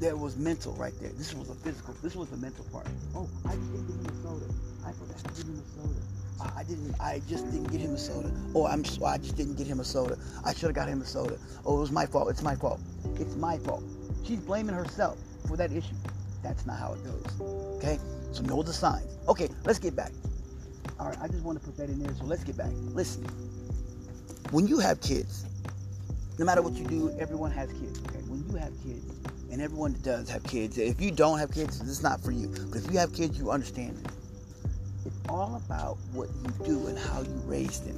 [0.00, 1.10] There was mental right there.
[1.10, 1.94] This was a physical.
[2.02, 2.86] This was the mental part.
[3.14, 4.44] Oh, I just didn't give him a soda.
[4.84, 6.52] I forgot to give him a soda.
[6.56, 6.94] I didn't.
[7.00, 8.30] I just didn't get him a soda.
[8.54, 8.84] Oh, I'm.
[9.04, 10.18] I just didn't get him a soda.
[10.44, 11.38] I should have got him a soda.
[11.64, 12.28] Oh, it was my fault.
[12.30, 12.80] It's my fault.
[13.14, 13.82] It's my fault.
[14.24, 15.94] She's blaming herself for that issue.
[16.42, 17.40] That's not how it goes.
[17.78, 17.98] Okay.
[18.32, 19.18] So know the signs.
[19.28, 19.48] Okay.
[19.64, 20.12] Let's get back.
[20.98, 21.18] All right.
[21.20, 22.14] I just want to put that in there.
[22.14, 22.70] So let's get back.
[22.94, 23.24] Listen.
[24.50, 25.44] When you have kids,
[26.38, 28.00] no matter what you do, everyone has kids.
[28.08, 28.20] Okay.
[28.28, 29.04] When you have kids,
[29.50, 30.76] and everyone does have kids.
[30.76, 32.52] If you don't have kids, it's not for you.
[32.70, 34.12] But if you have kids, you understand it
[35.06, 37.96] it's all about what you do and how you raise them.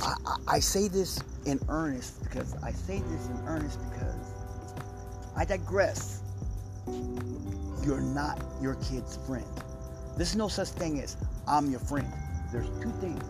[0.00, 4.34] I, I, I, say this in earnest because I say this in earnest because
[5.36, 6.22] I digress.
[7.84, 9.46] You're not your kid's friend.
[10.16, 12.12] There's no such thing as I'm your friend.
[12.52, 13.22] There's two things.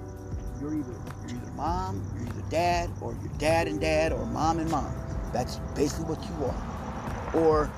[0.60, 0.94] You're either
[1.26, 4.92] you're either mom, you're either dad, or you're dad and dad, or mom and mom.
[5.32, 7.42] That's basically what you are.
[7.42, 7.70] Or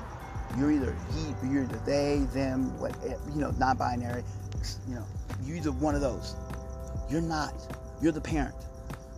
[0.57, 4.23] you're either he, you're either they, them, what eh, you know, non-binary
[4.87, 5.05] you know,
[5.43, 6.35] you're either one of those.
[7.09, 7.53] You're not.
[8.01, 8.55] You're the parent.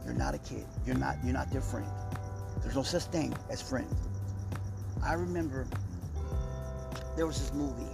[0.06, 0.66] You're not a kid.
[0.86, 1.18] You're not.
[1.24, 1.88] You're not their friend.
[2.62, 3.88] There's no such thing as friend.
[5.04, 5.68] I remember
[7.16, 7.88] there was this movie.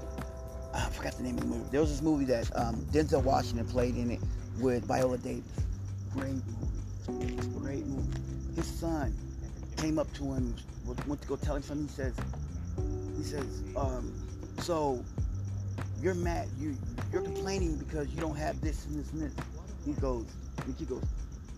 [0.73, 1.69] I forgot the name of the movie.
[1.71, 4.19] There was this movie that um, Denzel Washington played in it
[4.59, 5.43] with Viola Davis.
[6.13, 6.35] Great
[7.07, 7.35] movie.
[7.59, 8.19] Great movie.
[8.55, 9.13] His son
[9.77, 10.55] came up to him,
[11.07, 11.87] went to go tell him something.
[11.87, 12.13] He says,
[13.17, 14.13] he says, um,
[14.59, 15.03] so
[16.01, 16.47] you're mad.
[16.59, 16.75] You
[17.11, 19.33] you're complaining because you don't have this and this and this.
[19.85, 20.25] He goes,
[20.65, 21.03] and she goes,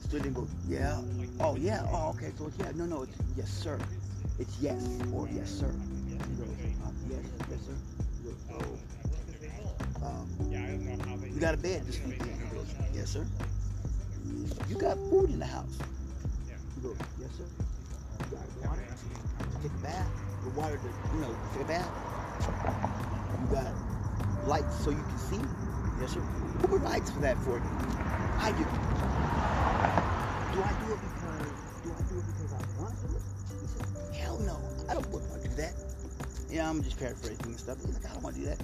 [0.04, 1.00] stood and goes, yeah.
[1.40, 1.86] Oh yeah.
[1.92, 2.32] Oh okay.
[2.38, 2.72] So yeah.
[2.76, 3.04] No no.
[3.04, 3.78] It's yes sir.
[4.40, 5.72] It's yes or yes sir.
[7.62, 7.76] He goes, yes yes sir.
[8.18, 10.06] He goes, oh.
[10.06, 10.28] Um,
[11.34, 12.42] you got a bed this weekend?
[12.42, 13.26] He goes, yes sir.
[14.70, 15.78] You got food in the house?
[16.76, 17.46] He goes, yes sir.
[18.20, 18.84] You got water?
[19.62, 20.08] Take a bath.
[20.44, 21.90] The water to you know take a bath.
[23.42, 23.74] You got
[24.48, 25.40] lights so you can see.
[26.00, 26.20] Yes, sir.
[26.20, 27.64] Who provides for that for you?
[28.40, 28.66] I do.
[30.52, 31.52] Do I do it because
[31.84, 32.71] do I do it because I
[36.52, 37.78] Yeah, I'm just paraphrasing and stuff.
[37.86, 38.60] He's like, I don't want to do that.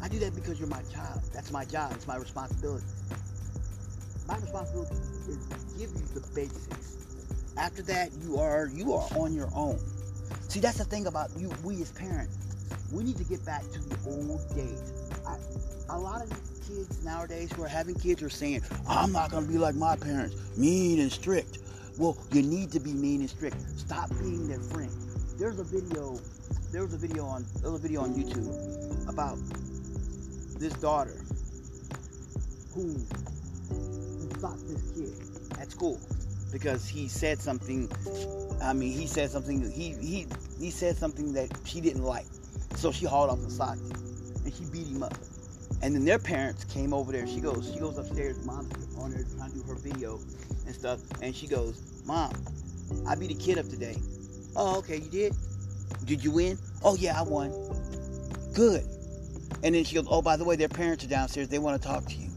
[0.00, 1.20] I do that because you're my child.
[1.32, 1.92] That's my job.
[1.94, 2.86] It's my responsibility.
[4.28, 4.94] My responsibility
[5.28, 6.98] is to give you the basics.
[7.56, 9.78] After that, you are you are on your own.
[10.48, 11.50] See, that's the thing about you.
[11.64, 12.38] We as parents,
[12.92, 14.92] we need to get back to the old days
[15.26, 15.36] I,
[15.90, 16.30] a lot of
[16.66, 19.96] kids nowadays who are having kids are saying, I'm not going to be like my
[19.96, 21.58] parents, mean and strict.
[21.98, 23.56] Well, you need to be mean and strict.
[23.78, 24.90] Stop being their friend.
[25.38, 26.18] There's a video,
[26.72, 29.38] there was a video on, there was a video on YouTube about
[30.58, 31.14] this daughter
[32.74, 32.96] who,
[34.38, 36.00] stopped this kid at school
[36.50, 37.88] because he said something.
[38.60, 39.70] I mean, he said something.
[39.70, 40.26] He he
[40.58, 42.26] he said something that she didn't like,
[42.74, 44.02] so she hauled off and socked him
[44.44, 45.14] and she beat him up.
[45.82, 47.26] And then their parents came over there.
[47.26, 48.44] She goes, she goes upstairs.
[48.44, 50.18] Mom's on there trying to do her video
[50.66, 51.00] and stuff.
[51.20, 52.32] And she goes, Mom,
[53.06, 53.96] I beat a kid up today.
[54.54, 55.34] Oh, okay, you did?
[56.04, 56.58] Did you win?
[56.82, 57.50] Oh yeah, I won.
[58.54, 58.84] Good.
[59.62, 61.48] And then she goes, Oh, by the way, their parents are downstairs.
[61.48, 62.28] They want to talk to you.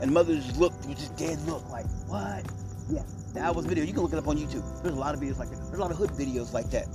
[0.00, 2.44] And the mother just looked, with just dead look, like, what?
[2.90, 3.02] Yeah,
[3.34, 3.84] that was video.
[3.84, 4.82] You can look it up on YouTube.
[4.82, 5.56] There's a lot of videos like that.
[5.56, 6.86] There's a lot of hood videos like that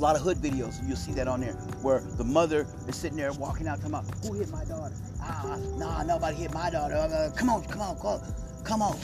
[0.00, 0.80] a lot of hood videos.
[0.86, 4.04] You'll see that on there where the mother is sitting there walking out, talking about
[4.24, 4.94] who hit my daughter.
[5.20, 6.94] Ah, nah, nobody hit my daughter.
[6.94, 8.34] Uh, come on, come on, come on,
[8.64, 8.98] come on.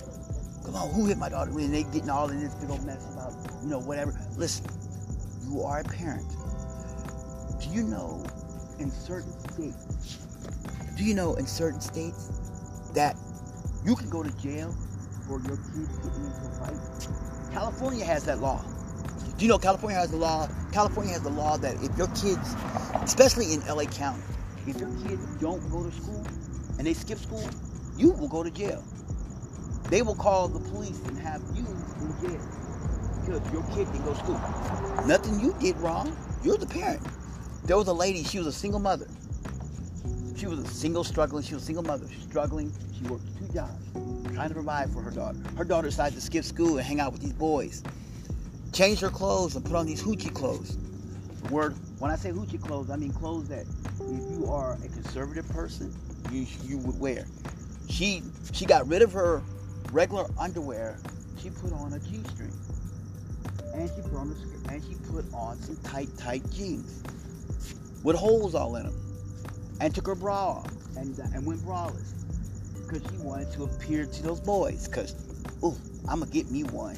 [0.65, 1.51] come on, who hit my daughter?
[1.51, 4.19] And they getting all in this big old mess about, you know, whatever.
[4.39, 4.65] Listen,
[5.49, 6.29] you are a parent.
[7.61, 8.25] Do you know
[8.79, 10.19] in certain states,
[10.97, 13.17] do you know in certain states that
[13.85, 14.75] you can go to jail
[15.27, 17.53] for your kids getting into a fight?
[17.53, 18.65] California has that law.
[19.39, 20.49] Do you know California has the law?
[20.73, 22.55] California has the law that if your kids,
[23.03, 24.23] especially in LA County,
[24.67, 26.27] if your kids don't go to school
[26.79, 27.49] and they skip school,
[27.97, 28.83] you will go to jail.
[29.91, 31.65] They will call the police and have you
[32.01, 32.66] in jail
[33.27, 34.41] because your kid didn't go to school.
[35.07, 36.17] Nothing you did wrong.
[36.45, 37.05] You're the parent.
[37.65, 39.09] There was a lady, she was a single mother.
[40.37, 42.73] She was a single struggling, she was a single mother, struggling.
[42.97, 43.85] She worked two jobs,
[44.33, 45.39] trying to provide for her daughter.
[45.57, 47.83] Her daughter decided to skip school and hang out with these boys.
[48.73, 50.77] Changed her clothes and put on these hoochie clothes.
[51.43, 53.67] The word, when I say hoochie clothes, I mean clothes that
[54.01, 55.93] if you are a conservative person,
[56.31, 57.27] you, you would wear.
[57.89, 59.43] She she got rid of her
[59.91, 60.99] regular underwear.
[61.41, 62.53] She put on a G-string.
[63.77, 67.03] And she put on a, and she put on some tight, tight jeans
[68.03, 69.01] with holes all in them,
[69.81, 72.13] and took her bra off and uh, and went braless
[72.87, 74.89] because she wanted to appear to those boys.
[74.89, 75.15] Cause,
[75.63, 75.77] ooh,
[76.09, 76.97] I'm gonna get me one.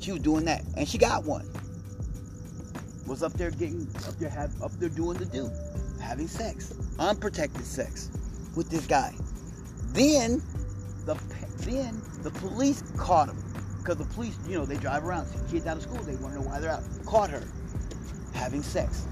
[0.00, 1.48] She was doing that, and she got one.
[3.06, 5.50] Was up there getting up there have up there doing the do,
[6.00, 8.10] having sex, unprotected sex
[8.56, 9.14] with this guy.
[9.92, 10.42] Then
[11.04, 11.14] the
[11.60, 13.45] then the police caught him
[13.86, 16.34] because the police, you know, they drive around, see kids out of school, they want
[16.34, 16.82] to know why they're out.
[17.04, 17.42] Caught her
[18.34, 19.06] having sex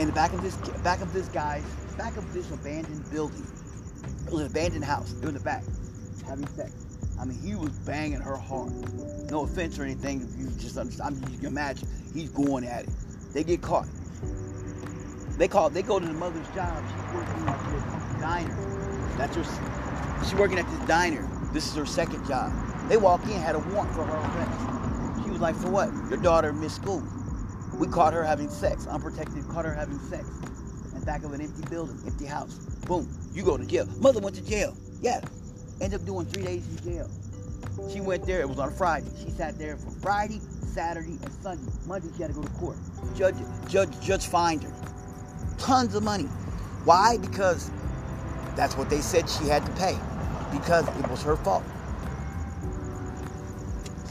[0.00, 1.62] in the back of this back of this guy's
[1.96, 3.46] back of this abandoned building.
[4.26, 5.12] It was an abandoned house.
[5.12, 5.62] Was in the back,
[6.26, 6.72] having sex.
[7.20, 8.72] I mean, he was banging her hard.
[9.30, 10.22] No offense or anything.
[10.22, 12.90] If you just understand, I mean, you can imagine he's going at it.
[13.32, 13.86] They get caught.
[15.38, 15.70] They call.
[15.70, 16.82] They go to the mother's job.
[16.88, 19.14] She's working at this diner.
[19.16, 20.24] That's her.
[20.24, 21.28] She's working at this diner.
[21.52, 22.52] This is her second job.
[22.88, 25.24] They walk in, had a warrant for her arrest.
[25.24, 25.90] She was like, "For what?
[26.10, 27.02] Your daughter missed school.
[27.78, 29.48] We caught her having sex, unprotected.
[29.48, 30.28] Caught her having sex
[30.92, 32.58] in the back of an empty building, empty house.
[32.86, 33.08] Boom.
[33.32, 33.86] You go to jail.
[34.00, 34.76] Mother went to jail.
[35.00, 35.20] Yeah.
[35.80, 37.10] Ended up doing three days in jail.
[37.92, 38.40] She went there.
[38.40, 39.10] It was on Friday.
[39.22, 41.72] She sat there for Friday, Saturday, and Sunday.
[41.86, 42.76] Monday she had to go to court.
[43.16, 43.36] Judge,
[43.68, 44.72] judge, judge fined her
[45.58, 46.24] tons of money.
[46.84, 47.16] Why?
[47.18, 47.70] Because
[48.56, 49.98] that's what they said she had to pay.
[50.52, 51.64] Because it was her fault.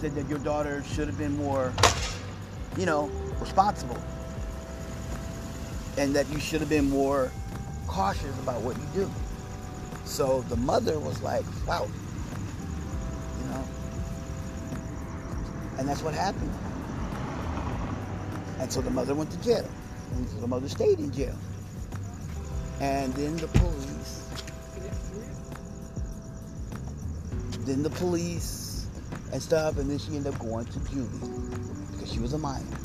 [0.03, 1.71] Said that your daughter should have been more,
[2.75, 3.97] you know, responsible.
[5.97, 7.31] And that you should have been more
[7.87, 9.11] cautious about what you do.
[10.03, 11.87] So the mother was like, wow.
[13.39, 13.63] You know?
[15.77, 16.51] And that's what happened.
[18.59, 19.65] And so the mother went to jail.
[20.15, 21.37] And so the mother stayed in jail.
[22.81, 24.27] And then the police.
[27.59, 28.62] Then the police
[29.33, 32.77] and stuff, and then she ended up going to juvie because she was a minor.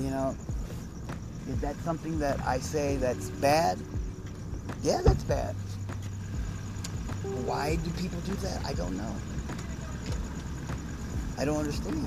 [0.00, 0.36] You know,
[1.48, 3.78] is that something that I say that's bad?
[4.82, 5.54] Yeah, that's bad.
[7.46, 8.64] Why do people do that?
[8.66, 9.14] I don't know.
[11.38, 12.04] I don't understand.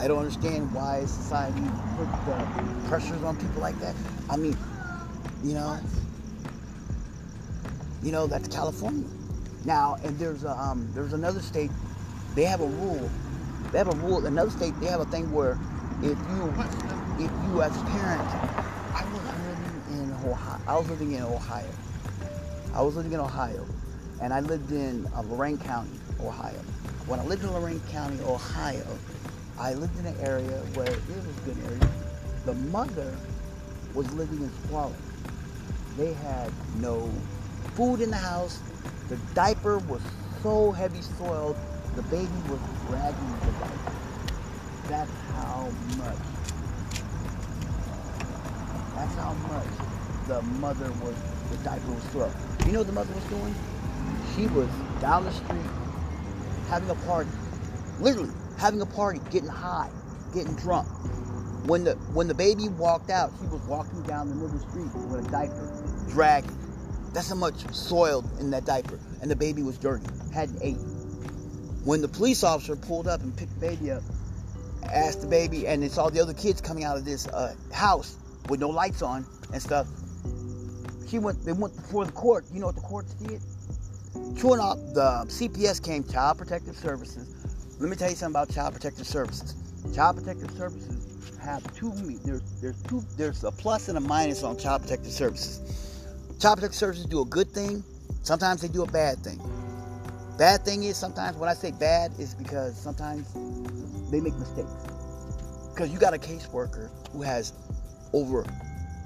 [0.00, 1.62] I don't understand why society
[1.96, 3.94] put the pressures on people like that.
[4.28, 4.56] I mean,
[5.44, 5.78] you know,
[8.02, 9.06] you know that's California.
[9.66, 11.72] Now, and there's a, um, there's another state.
[12.36, 13.10] They have a rule.
[13.72, 14.24] They have a rule.
[14.24, 14.78] Another state.
[14.80, 15.58] They have a thing where
[16.02, 16.54] if you
[17.18, 18.22] if you as a parent,
[18.94, 20.60] I was living in Ohio.
[20.68, 21.68] I was living in Ohio.
[22.74, 23.66] I was living in Ohio,
[24.22, 26.60] and I lived in uh, Lorain County, Ohio.
[27.08, 28.86] When I lived in Lorain County, Ohio,
[29.58, 31.90] I lived in an area where it was a good area.
[32.44, 33.16] The mother
[33.94, 34.94] was living in squalor.
[35.96, 37.10] They had no
[37.74, 38.60] food in the house.
[39.08, 40.02] The diaper was
[40.42, 41.56] so heavy soiled,
[41.94, 43.92] the baby was dragging the diaper.
[44.88, 46.18] That's how much.
[48.96, 51.14] That's how much the mother was,
[51.50, 52.34] the diaper was soiled.
[52.66, 53.54] You know what the mother was doing?
[54.34, 54.68] She was
[55.00, 55.70] down the street
[56.68, 57.30] having a party.
[58.00, 59.90] Literally having a party, getting high,
[60.34, 60.88] getting drunk.
[61.66, 64.70] When the when the baby walked out, she was walking down the middle of the
[64.70, 65.70] street with a diaper,
[66.08, 66.65] dragging.
[67.12, 68.98] That's how much soiled in that diaper.
[69.22, 70.76] And the baby was dirty, hadn't ate.
[71.84, 74.02] When the police officer pulled up and picked the baby up,
[74.92, 78.16] asked the baby, and it's all the other kids coming out of this uh, house
[78.48, 79.86] with no lights on and stuff.
[81.08, 81.44] She went.
[81.44, 82.44] They went before the court.
[82.52, 83.40] You know what the courts did?
[84.36, 87.34] True enough, the CPS came, Child Protective Services.
[87.78, 89.54] Let me tell you something about Child Protective Services.
[89.94, 91.92] Child Protective Services have two.
[92.24, 93.04] There's there's two.
[93.16, 95.85] There's a plus and a minus on Child Protective Services.
[96.38, 97.82] Protective Services do a good thing.
[98.22, 99.40] Sometimes they do a bad thing.
[100.38, 103.32] Bad thing is sometimes when I say bad is because sometimes
[104.10, 104.70] they make mistakes.
[105.72, 107.54] Because you got a caseworker who has
[108.12, 108.44] over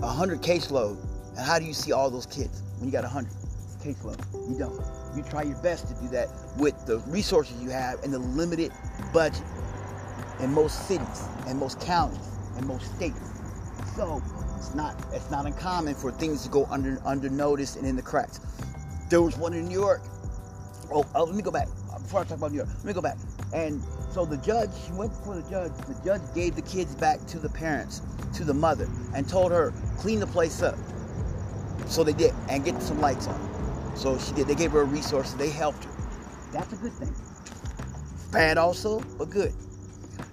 [0.02, 0.98] a hundred caseload,
[1.30, 3.32] and how do you see all those kids when you got a hundred
[3.80, 4.18] caseload?
[4.50, 4.80] You don't.
[5.16, 6.28] You try your best to do that
[6.58, 8.72] with the resources you have and the limited
[9.12, 9.44] budget
[10.40, 13.20] in most cities and most counties and most states.
[13.94, 14.20] So
[14.60, 18.02] it's not it's not uncommon for things to go under under notice and in the
[18.02, 18.40] cracks.
[19.08, 20.02] There was one in New York.
[20.92, 21.66] Oh, oh let me go back
[22.02, 22.68] before I talk about New York.
[22.76, 23.16] Let me go back.
[23.54, 23.82] And
[24.12, 25.72] so the judge, she went before the judge.
[25.88, 28.02] The judge gave the kids back to the parents,
[28.34, 30.76] to the mother, and told her clean the place up.
[31.86, 33.96] So they did, and get some lights on.
[33.96, 34.46] So she did.
[34.46, 35.36] They gave her resources.
[35.36, 35.90] They helped her.
[36.52, 37.14] That's a good thing.
[38.30, 39.54] Bad also, but good.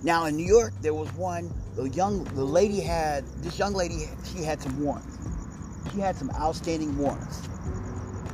[0.04, 1.50] Now in New York, there was one.
[1.78, 4.10] The young, the lady had this young lady.
[4.34, 5.20] She had some warrants.
[5.94, 7.48] She had some outstanding warrants,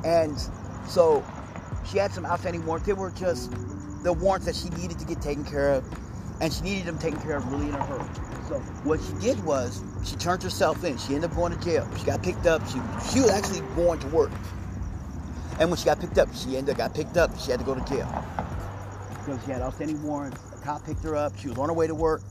[0.06, 0.39] and
[0.88, 1.22] so
[1.86, 2.88] she had some outstanding warrants.
[2.88, 3.52] They were just
[4.04, 5.84] the warrants that she needed to get taken care of,
[6.39, 8.08] and she needed them taken care of really in a hurry.
[8.48, 10.98] So what she did was she turned herself in.
[10.98, 11.86] She ended up going to jail.
[12.00, 12.66] She got picked up.
[12.68, 12.80] She
[13.12, 14.32] she was actually going to work,
[15.60, 17.38] and when she got picked up, she ended up got picked up.
[17.38, 18.08] She had to go to jail
[19.20, 20.39] because she had outstanding warrants.
[20.54, 21.38] A cop picked her up.
[21.38, 22.22] She was on her way to work,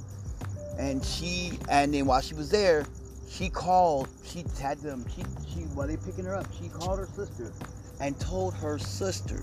[0.78, 2.84] and she and then while she was there,
[3.28, 4.08] she called.
[4.24, 5.04] She had them.
[5.14, 7.52] She she while they picking her up, she called her sister
[8.00, 9.40] and told her sister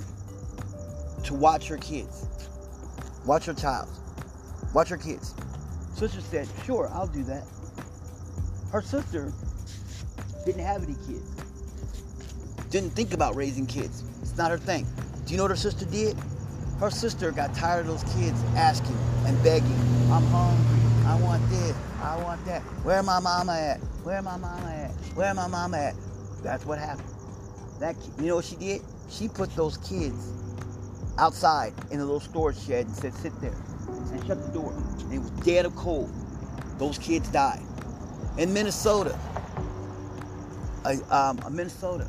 [1.23, 2.27] to watch her kids,
[3.25, 3.89] watch her child,
[4.73, 5.35] watch her kids.
[5.95, 7.43] Sister said, "Sure, I'll do that."
[8.71, 9.33] Her sister
[10.45, 11.29] didn't have any kids.
[12.69, 14.03] Didn't think about raising kids.
[14.21, 14.85] It's not her thing.
[15.25, 16.15] Do you know what her sister did?
[16.79, 19.75] Her sister got tired of those kids asking and begging,
[20.11, 20.78] I'm hungry,
[21.09, 22.61] I want this, I want that.
[22.83, 23.77] Where my mama at?
[24.03, 24.91] Where my mama at?
[25.15, 25.95] Where my mama at?
[26.43, 27.09] That's what happened.
[27.79, 28.81] That you know what she did?
[29.09, 30.31] She put those kids
[31.17, 33.55] outside in a little storage shed and said, sit there.
[33.87, 34.71] And shut the door.
[34.99, 36.11] And it was dead of cold.
[36.77, 37.63] Those kids died.
[38.37, 39.17] In Minnesota,
[40.85, 42.07] a, um, a Minnesota,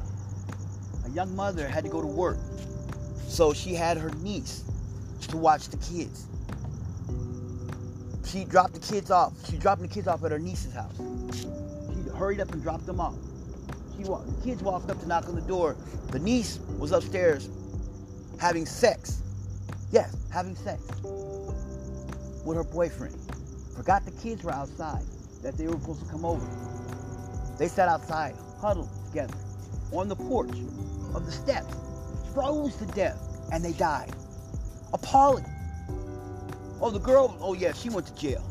[1.07, 2.36] a young mother had to go to work
[3.26, 4.62] so she had her niece
[5.28, 6.26] to watch the kids.
[8.31, 9.33] She dropped the kids off.
[9.51, 10.97] She dropped the kids off at her niece's house.
[11.35, 13.16] She hurried up and dropped them off.
[13.97, 15.76] She walked, the kids walked up to knock on the door.
[16.11, 17.49] The niece was upstairs
[18.39, 19.22] having sex.
[19.91, 23.18] Yes, having sex with her boyfriend.
[23.76, 25.03] Forgot the kids were outside,
[25.43, 26.47] that they were supposed to come over.
[27.59, 29.35] They sat outside, huddled together
[29.93, 30.57] on the porch
[31.14, 31.74] of the steps
[32.33, 33.18] froze to death
[33.53, 34.12] and they died.
[34.93, 35.45] Appalling.
[36.83, 38.43] Oh, the girl, oh yeah, she went to jail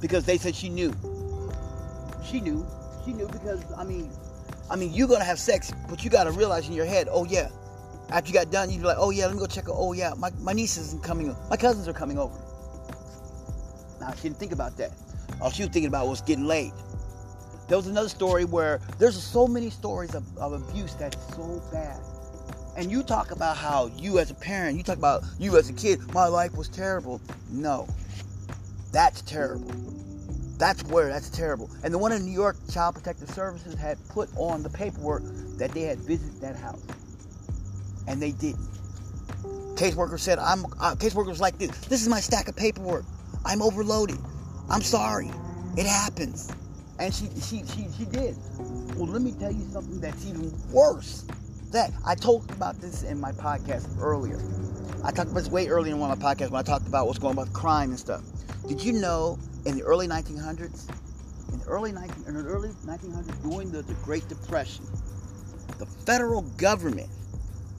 [0.00, 0.94] because they said she knew.
[2.24, 2.66] She knew.
[3.04, 4.10] She knew because, I mean,
[4.70, 7.50] I mean, you're gonna have sex, but you gotta realize in your head, oh yeah.
[8.08, 9.64] After you got done, you'd be like, oh yeah, let me go check.
[9.68, 11.36] Oh yeah, my, my niece isn't coming.
[11.48, 12.34] My cousins are coming over.
[14.00, 14.92] Now she didn't think about that.
[15.40, 16.72] All she was thinking about was getting laid.
[17.68, 22.00] There was another story where there's so many stories of, of abuse that's so bad
[22.80, 25.72] and you talk about how you as a parent, you talk about you as a
[25.74, 27.20] kid, my life was terrible.
[27.50, 27.86] No,
[28.90, 29.70] that's terrible.
[30.56, 31.70] That's where that's terrible.
[31.84, 35.22] And the one in New York, Child Protective Services had put on the paperwork
[35.58, 36.82] that they had visited that house,
[38.08, 38.66] and they didn't.
[39.76, 41.70] Caseworker said, "I'm." Uh, caseworker was like this.
[41.82, 43.04] This is my stack of paperwork.
[43.44, 44.18] I'm overloaded.
[44.70, 45.30] I'm sorry.
[45.76, 46.50] It happens.
[46.98, 48.36] And she she she she did.
[48.96, 51.26] Well, let me tell you something that's even worse
[51.72, 51.92] that.
[52.04, 54.40] I talked about this in my podcast earlier.
[55.04, 57.06] I talked about this way earlier in one of my podcasts when I talked about
[57.06, 58.22] what's going on about crime and stuff.
[58.68, 60.88] Did you know in the early 1900s,
[61.52, 64.84] in the early 19, in the early 1900s, during the, the Great Depression,
[65.78, 67.08] the federal government,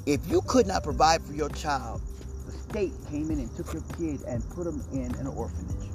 [0.05, 2.01] if you could not provide for your child,
[2.45, 5.89] the state came in and took your kid and put them in an orphanage.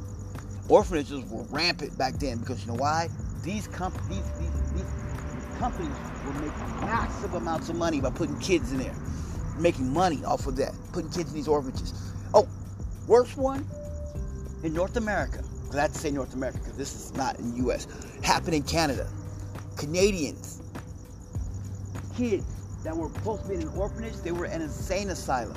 [0.69, 3.09] Orphanages were rampant back then because you know why?
[3.43, 5.97] These these, these, these companies
[6.35, 8.95] making massive amounts of money by putting kids in there,
[9.59, 12.13] making money off of that, putting kids in these orphanages.
[12.35, 12.49] Oh,
[13.07, 13.67] worst one
[14.63, 15.43] in North America.
[15.71, 17.87] Glad to say North America because this is not in the U.S.
[18.23, 19.09] Happened in Canada.
[19.77, 20.63] Canadians,
[22.17, 22.45] kids
[22.85, 25.57] that were supposed to be in an orphanage, they were in an insane asylum,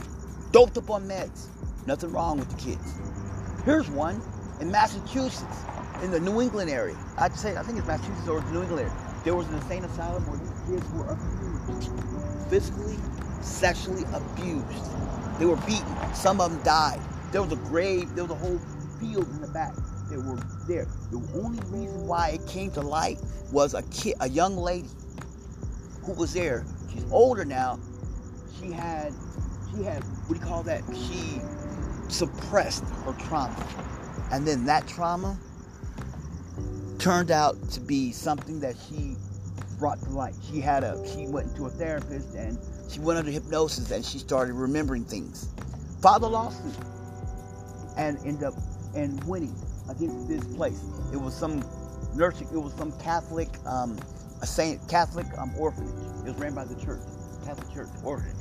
[0.51, 1.47] doped up on meds.
[1.85, 2.99] Nothing wrong with the kids.
[3.65, 4.21] Here's one
[4.59, 5.63] in Massachusetts,
[6.03, 6.97] in the New England area.
[7.17, 8.93] I'd say I think it's Massachusetts or New England area.
[9.23, 10.39] There was an insane asylum where
[10.77, 11.91] were abused,
[12.49, 12.97] physically,
[13.41, 15.39] sexually abused.
[15.39, 16.13] They were beaten.
[16.13, 16.99] Some of them died.
[17.31, 18.13] There was a grave.
[18.15, 18.59] There was a whole
[18.99, 19.73] field in the back.
[20.09, 20.87] They were there.
[21.11, 23.19] The only reason why it came to light
[23.51, 24.89] was a kid, a young lady
[26.03, 26.65] who was there.
[26.91, 27.79] She's older now.
[28.59, 29.13] She had,
[29.71, 30.83] she had what do you call that?
[30.93, 31.41] She
[32.09, 33.67] suppressed her trauma,
[34.31, 35.39] and then that trauma
[36.97, 39.15] turned out to be something that she
[39.79, 40.35] brought to light.
[40.51, 42.57] She had a she went to a therapist and
[42.89, 45.47] she went under hypnosis and she started remembering things.
[46.01, 46.73] Filed a lawsuit
[47.97, 48.53] and ended up
[48.95, 49.55] and winning
[49.89, 50.83] against this place.
[51.13, 51.63] It was some
[52.15, 52.47] nursing.
[52.51, 53.97] It was some Catholic, um,
[54.41, 55.93] a Saint Catholic um, orphanage.
[56.25, 57.01] It was ran by the church,
[57.45, 58.35] Catholic Church orphanage.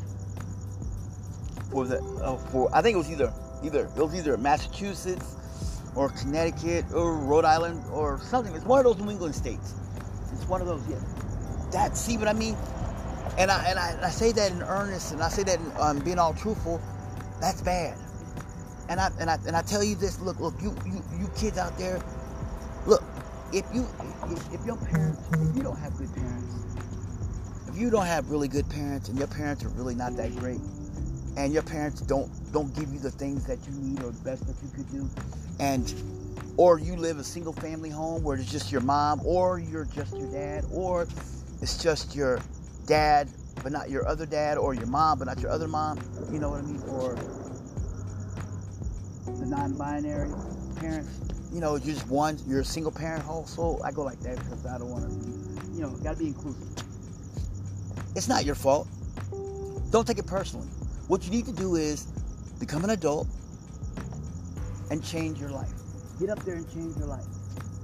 [1.70, 3.32] For the uh, for I think it was either
[3.62, 5.36] either it was either Massachusetts
[5.94, 8.54] or Connecticut or Rhode Island or something.
[8.54, 9.74] It's one of those New England states.
[10.32, 10.82] It's one of those.
[10.88, 10.96] Yeah.
[11.72, 12.56] That see what I mean?
[13.38, 15.98] And I and I, I say that in earnest, and I say that in, um,
[16.00, 16.80] being all truthful.
[17.40, 17.98] That's bad.
[18.88, 20.20] And I and I and I tell you this.
[20.20, 22.00] Look, look, you you you kids out there.
[22.86, 23.02] Look,
[23.52, 23.86] if you
[24.30, 26.54] if, if your parents, if you don't have good parents,
[27.68, 30.60] if you don't have really good parents, and your parents are really not that great,
[31.36, 34.46] and your parents don't don't give you the things that you need or the best
[34.46, 35.08] that you could do,
[35.60, 35.94] and
[36.56, 40.16] or you live a single family home where it's just your mom, or you're just
[40.16, 41.06] your dad, or
[41.60, 42.40] it's just your
[42.86, 43.28] dad
[43.62, 45.98] but not your other dad, or your mom but not your other mom.
[46.32, 46.82] You know what I mean?
[46.88, 47.14] Or
[49.38, 50.30] the non-binary
[50.76, 51.20] parents.
[51.52, 52.38] You know, you're just one.
[52.46, 53.82] You're a single parent household.
[53.84, 55.74] I go like that because I don't want to.
[55.74, 56.68] You know, got to be inclusive.
[58.14, 58.88] It's not your fault.
[59.90, 60.66] Don't take it personally.
[61.06, 62.04] What you need to do is
[62.60, 63.26] become an adult
[64.90, 65.72] and change your life.
[66.18, 67.24] Get up there and change your life.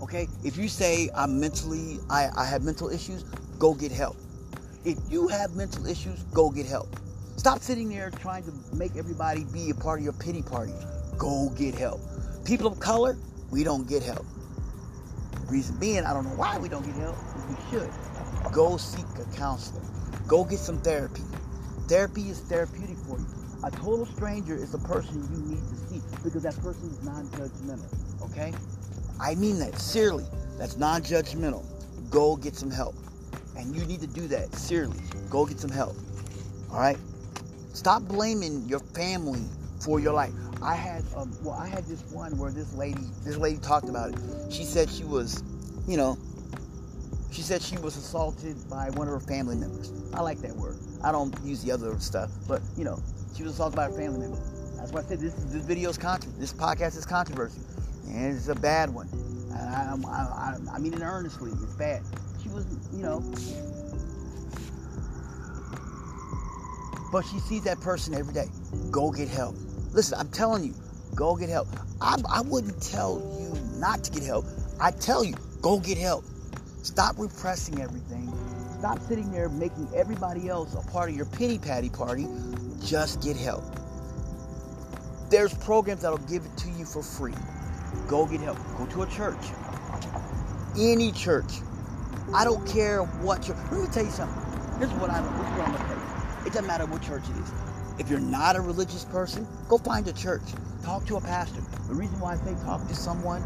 [0.02, 0.28] Okay?
[0.44, 3.24] If you say I'm mentally, I, I have mental issues,
[3.64, 4.18] go get help.
[4.84, 6.94] If you have mental issues, go get help.
[7.38, 10.74] Stop sitting there trying to make everybody be a part of your pity party.
[11.16, 12.02] Go get help.
[12.44, 13.16] People of color,
[13.50, 14.26] we don't get help.
[15.48, 17.16] Reason being, I don't know why we don't get help.
[17.48, 17.90] We should.
[18.52, 19.80] Go seek a counselor.
[20.28, 21.22] Go get some therapy.
[21.88, 23.26] Therapy is therapeutic for you.
[23.64, 28.30] A total stranger is the person you need to see because that person is non-judgmental.
[28.30, 28.52] Okay?
[29.18, 30.26] I mean that sincerely.
[30.58, 31.64] That's non-judgmental.
[32.10, 32.94] Go get some help.
[33.56, 34.54] And you need to do that.
[34.54, 35.02] Seriously.
[35.30, 35.96] Go get some help.
[36.70, 36.98] All right?
[37.72, 39.42] Stop blaming your family
[39.80, 40.32] for your life.
[40.62, 44.10] I had um, well, I had this one where this lady, this lady talked about
[44.10, 44.18] it.
[44.50, 45.42] She said she was,
[45.86, 46.16] you know,
[47.30, 49.92] she said she was assaulted by one of her family members.
[50.14, 50.78] I like that word.
[51.02, 53.02] I don't use the other stuff, but you know,
[53.36, 54.38] she was assaulted by a family member.
[54.76, 57.60] That's why I said this this video is contra- this podcast is controversy,
[58.08, 59.08] and it's a bad one.
[59.52, 61.50] I, I, I, I mean it earnestly.
[61.50, 62.02] It's bad.
[62.54, 63.20] Was, you know,
[67.12, 68.48] but she sees that person every day.
[68.90, 69.56] Go get help.
[69.92, 70.74] Listen, I'm telling you,
[71.16, 71.68] go get help.
[72.00, 74.46] I, I wouldn't tell you not to get help.
[74.80, 76.24] I tell you, go get help.
[76.82, 78.32] Stop repressing everything.
[78.78, 82.28] Stop sitting there making everybody else a part of your pity patty party.
[82.84, 83.64] Just get help.
[85.30, 87.34] There's programs that'll give it to you for free.
[88.08, 88.58] Go get help.
[88.78, 89.44] Go to a church.
[90.78, 91.50] Any church.
[92.34, 93.56] I don't care what church.
[93.70, 94.80] Let me tell you something.
[94.80, 95.20] This is what I.
[95.20, 96.46] This is what I'm gonna tell you.
[96.46, 97.52] It doesn't matter what church it is.
[98.00, 100.42] If you're not a religious person, go find a church.
[100.82, 101.60] Talk to a pastor.
[101.86, 103.40] The reason why I say talk to someone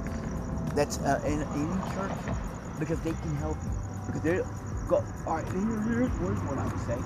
[0.74, 2.12] that's uh, in any church
[2.78, 3.70] because they can help you.
[4.06, 4.44] Because they're
[4.88, 5.04] go.
[5.26, 6.96] All right, here's, here's what I would say.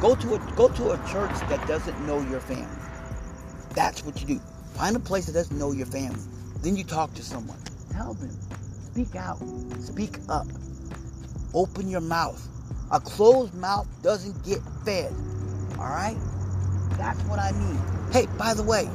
[0.00, 2.66] Go to a go to a church that doesn't know your family.
[3.74, 4.38] That's what you do.
[4.74, 6.20] Find a place that doesn't know your family.
[6.62, 7.58] Then you talk to someone.
[7.90, 8.30] Tell them.
[8.92, 9.38] Speak out.
[9.80, 10.46] Speak up.
[11.54, 12.48] Open your mouth.
[12.90, 15.12] A closed mouth doesn't get fed.
[15.78, 16.16] All right?
[16.98, 17.80] That's what I mean.
[18.12, 18.88] Hey, by the way,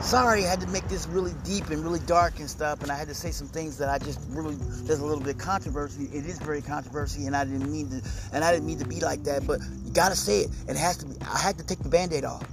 [0.00, 2.96] sorry I had to make this really deep and really dark and stuff, and I
[2.96, 6.08] had to say some things that I just really there's a little bit of controversy.
[6.12, 9.00] It is very controversy, and I didn't mean to, and I didn't mean to be
[9.00, 9.46] like that.
[9.46, 10.50] But you gotta say it.
[10.68, 11.14] It has to be.
[11.22, 12.46] I had to take the band-aid off.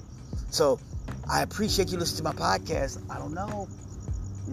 [0.52, 0.80] So
[1.30, 3.02] I appreciate you listening to my podcast.
[3.10, 3.68] I don't know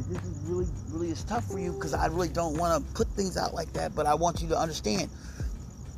[0.04, 3.08] this is really really is tough for you because I really don't want to put
[3.08, 5.10] things out like that, but I want you to understand.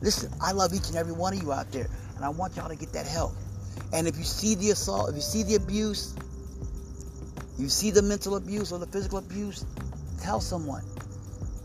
[0.01, 2.69] Listen, I love each and every one of you out there, and I want y'all
[2.69, 3.33] to get that help.
[3.93, 6.15] And if you see the assault, if you see the abuse,
[7.59, 9.65] you see the mental abuse or the physical abuse,
[10.21, 10.83] tell someone.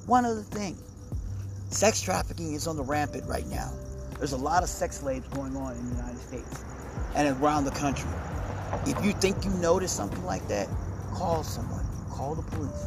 [0.05, 0.77] One other thing
[1.69, 3.71] sex trafficking is on the rampant right now.
[4.17, 6.63] There's a lot of sex slaves going on in the United States
[7.15, 8.09] and around the country.
[8.85, 10.67] If you think you notice something like that,
[11.13, 11.82] call someone.
[12.09, 12.85] Call the police.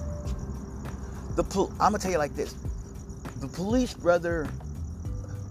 [1.36, 2.54] The pol- I'm gonna tell you like this:
[3.40, 4.48] the police, brother,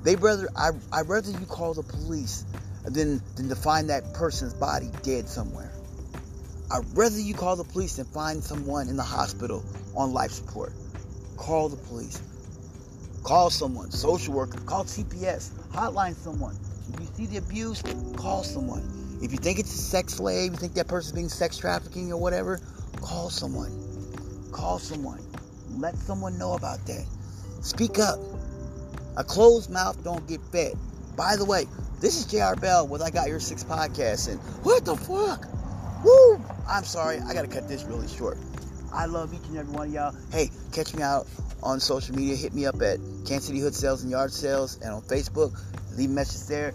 [0.03, 2.45] they rather I I rather you call the police
[2.83, 5.71] than than to find that person's body dead somewhere.
[6.71, 9.63] I'd rather you call the police than find someone in the hospital
[9.95, 10.73] on life support.
[11.37, 12.21] Call the police.
[13.23, 16.55] Call someone, social worker, call CPS, hotline someone.
[16.93, 17.81] If you see the abuse,
[18.15, 18.83] call someone.
[19.21, 22.19] If you think it's a sex slave, you think that person's being sex trafficking or
[22.19, 22.59] whatever,
[23.05, 23.71] call someone.
[24.51, 25.21] Call someone.
[25.77, 27.05] Let someone know about that.
[27.61, 28.19] Speak up.
[29.17, 30.73] A closed mouth don't get fed.
[31.15, 31.67] By the way,
[32.01, 34.27] this is JR Bell with I Got Your Six podcast.
[34.27, 35.45] And what the fuck?
[36.03, 36.41] Woo!
[36.67, 38.37] I'm sorry, I gotta cut this really short.
[38.91, 40.15] I love each and every one of y'all.
[40.31, 41.27] Hey, catch me out
[41.61, 42.35] on social media.
[42.35, 45.57] Hit me up at Kansas City Hood Sales and Yard Sales and on Facebook.
[45.95, 46.73] Leave a message there.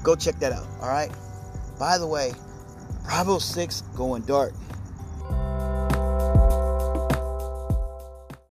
[0.03, 0.65] Go check that out.
[0.81, 1.11] All right.
[1.79, 2.33] By the way,
[3.03, 4.53] Bravo 6 going dark.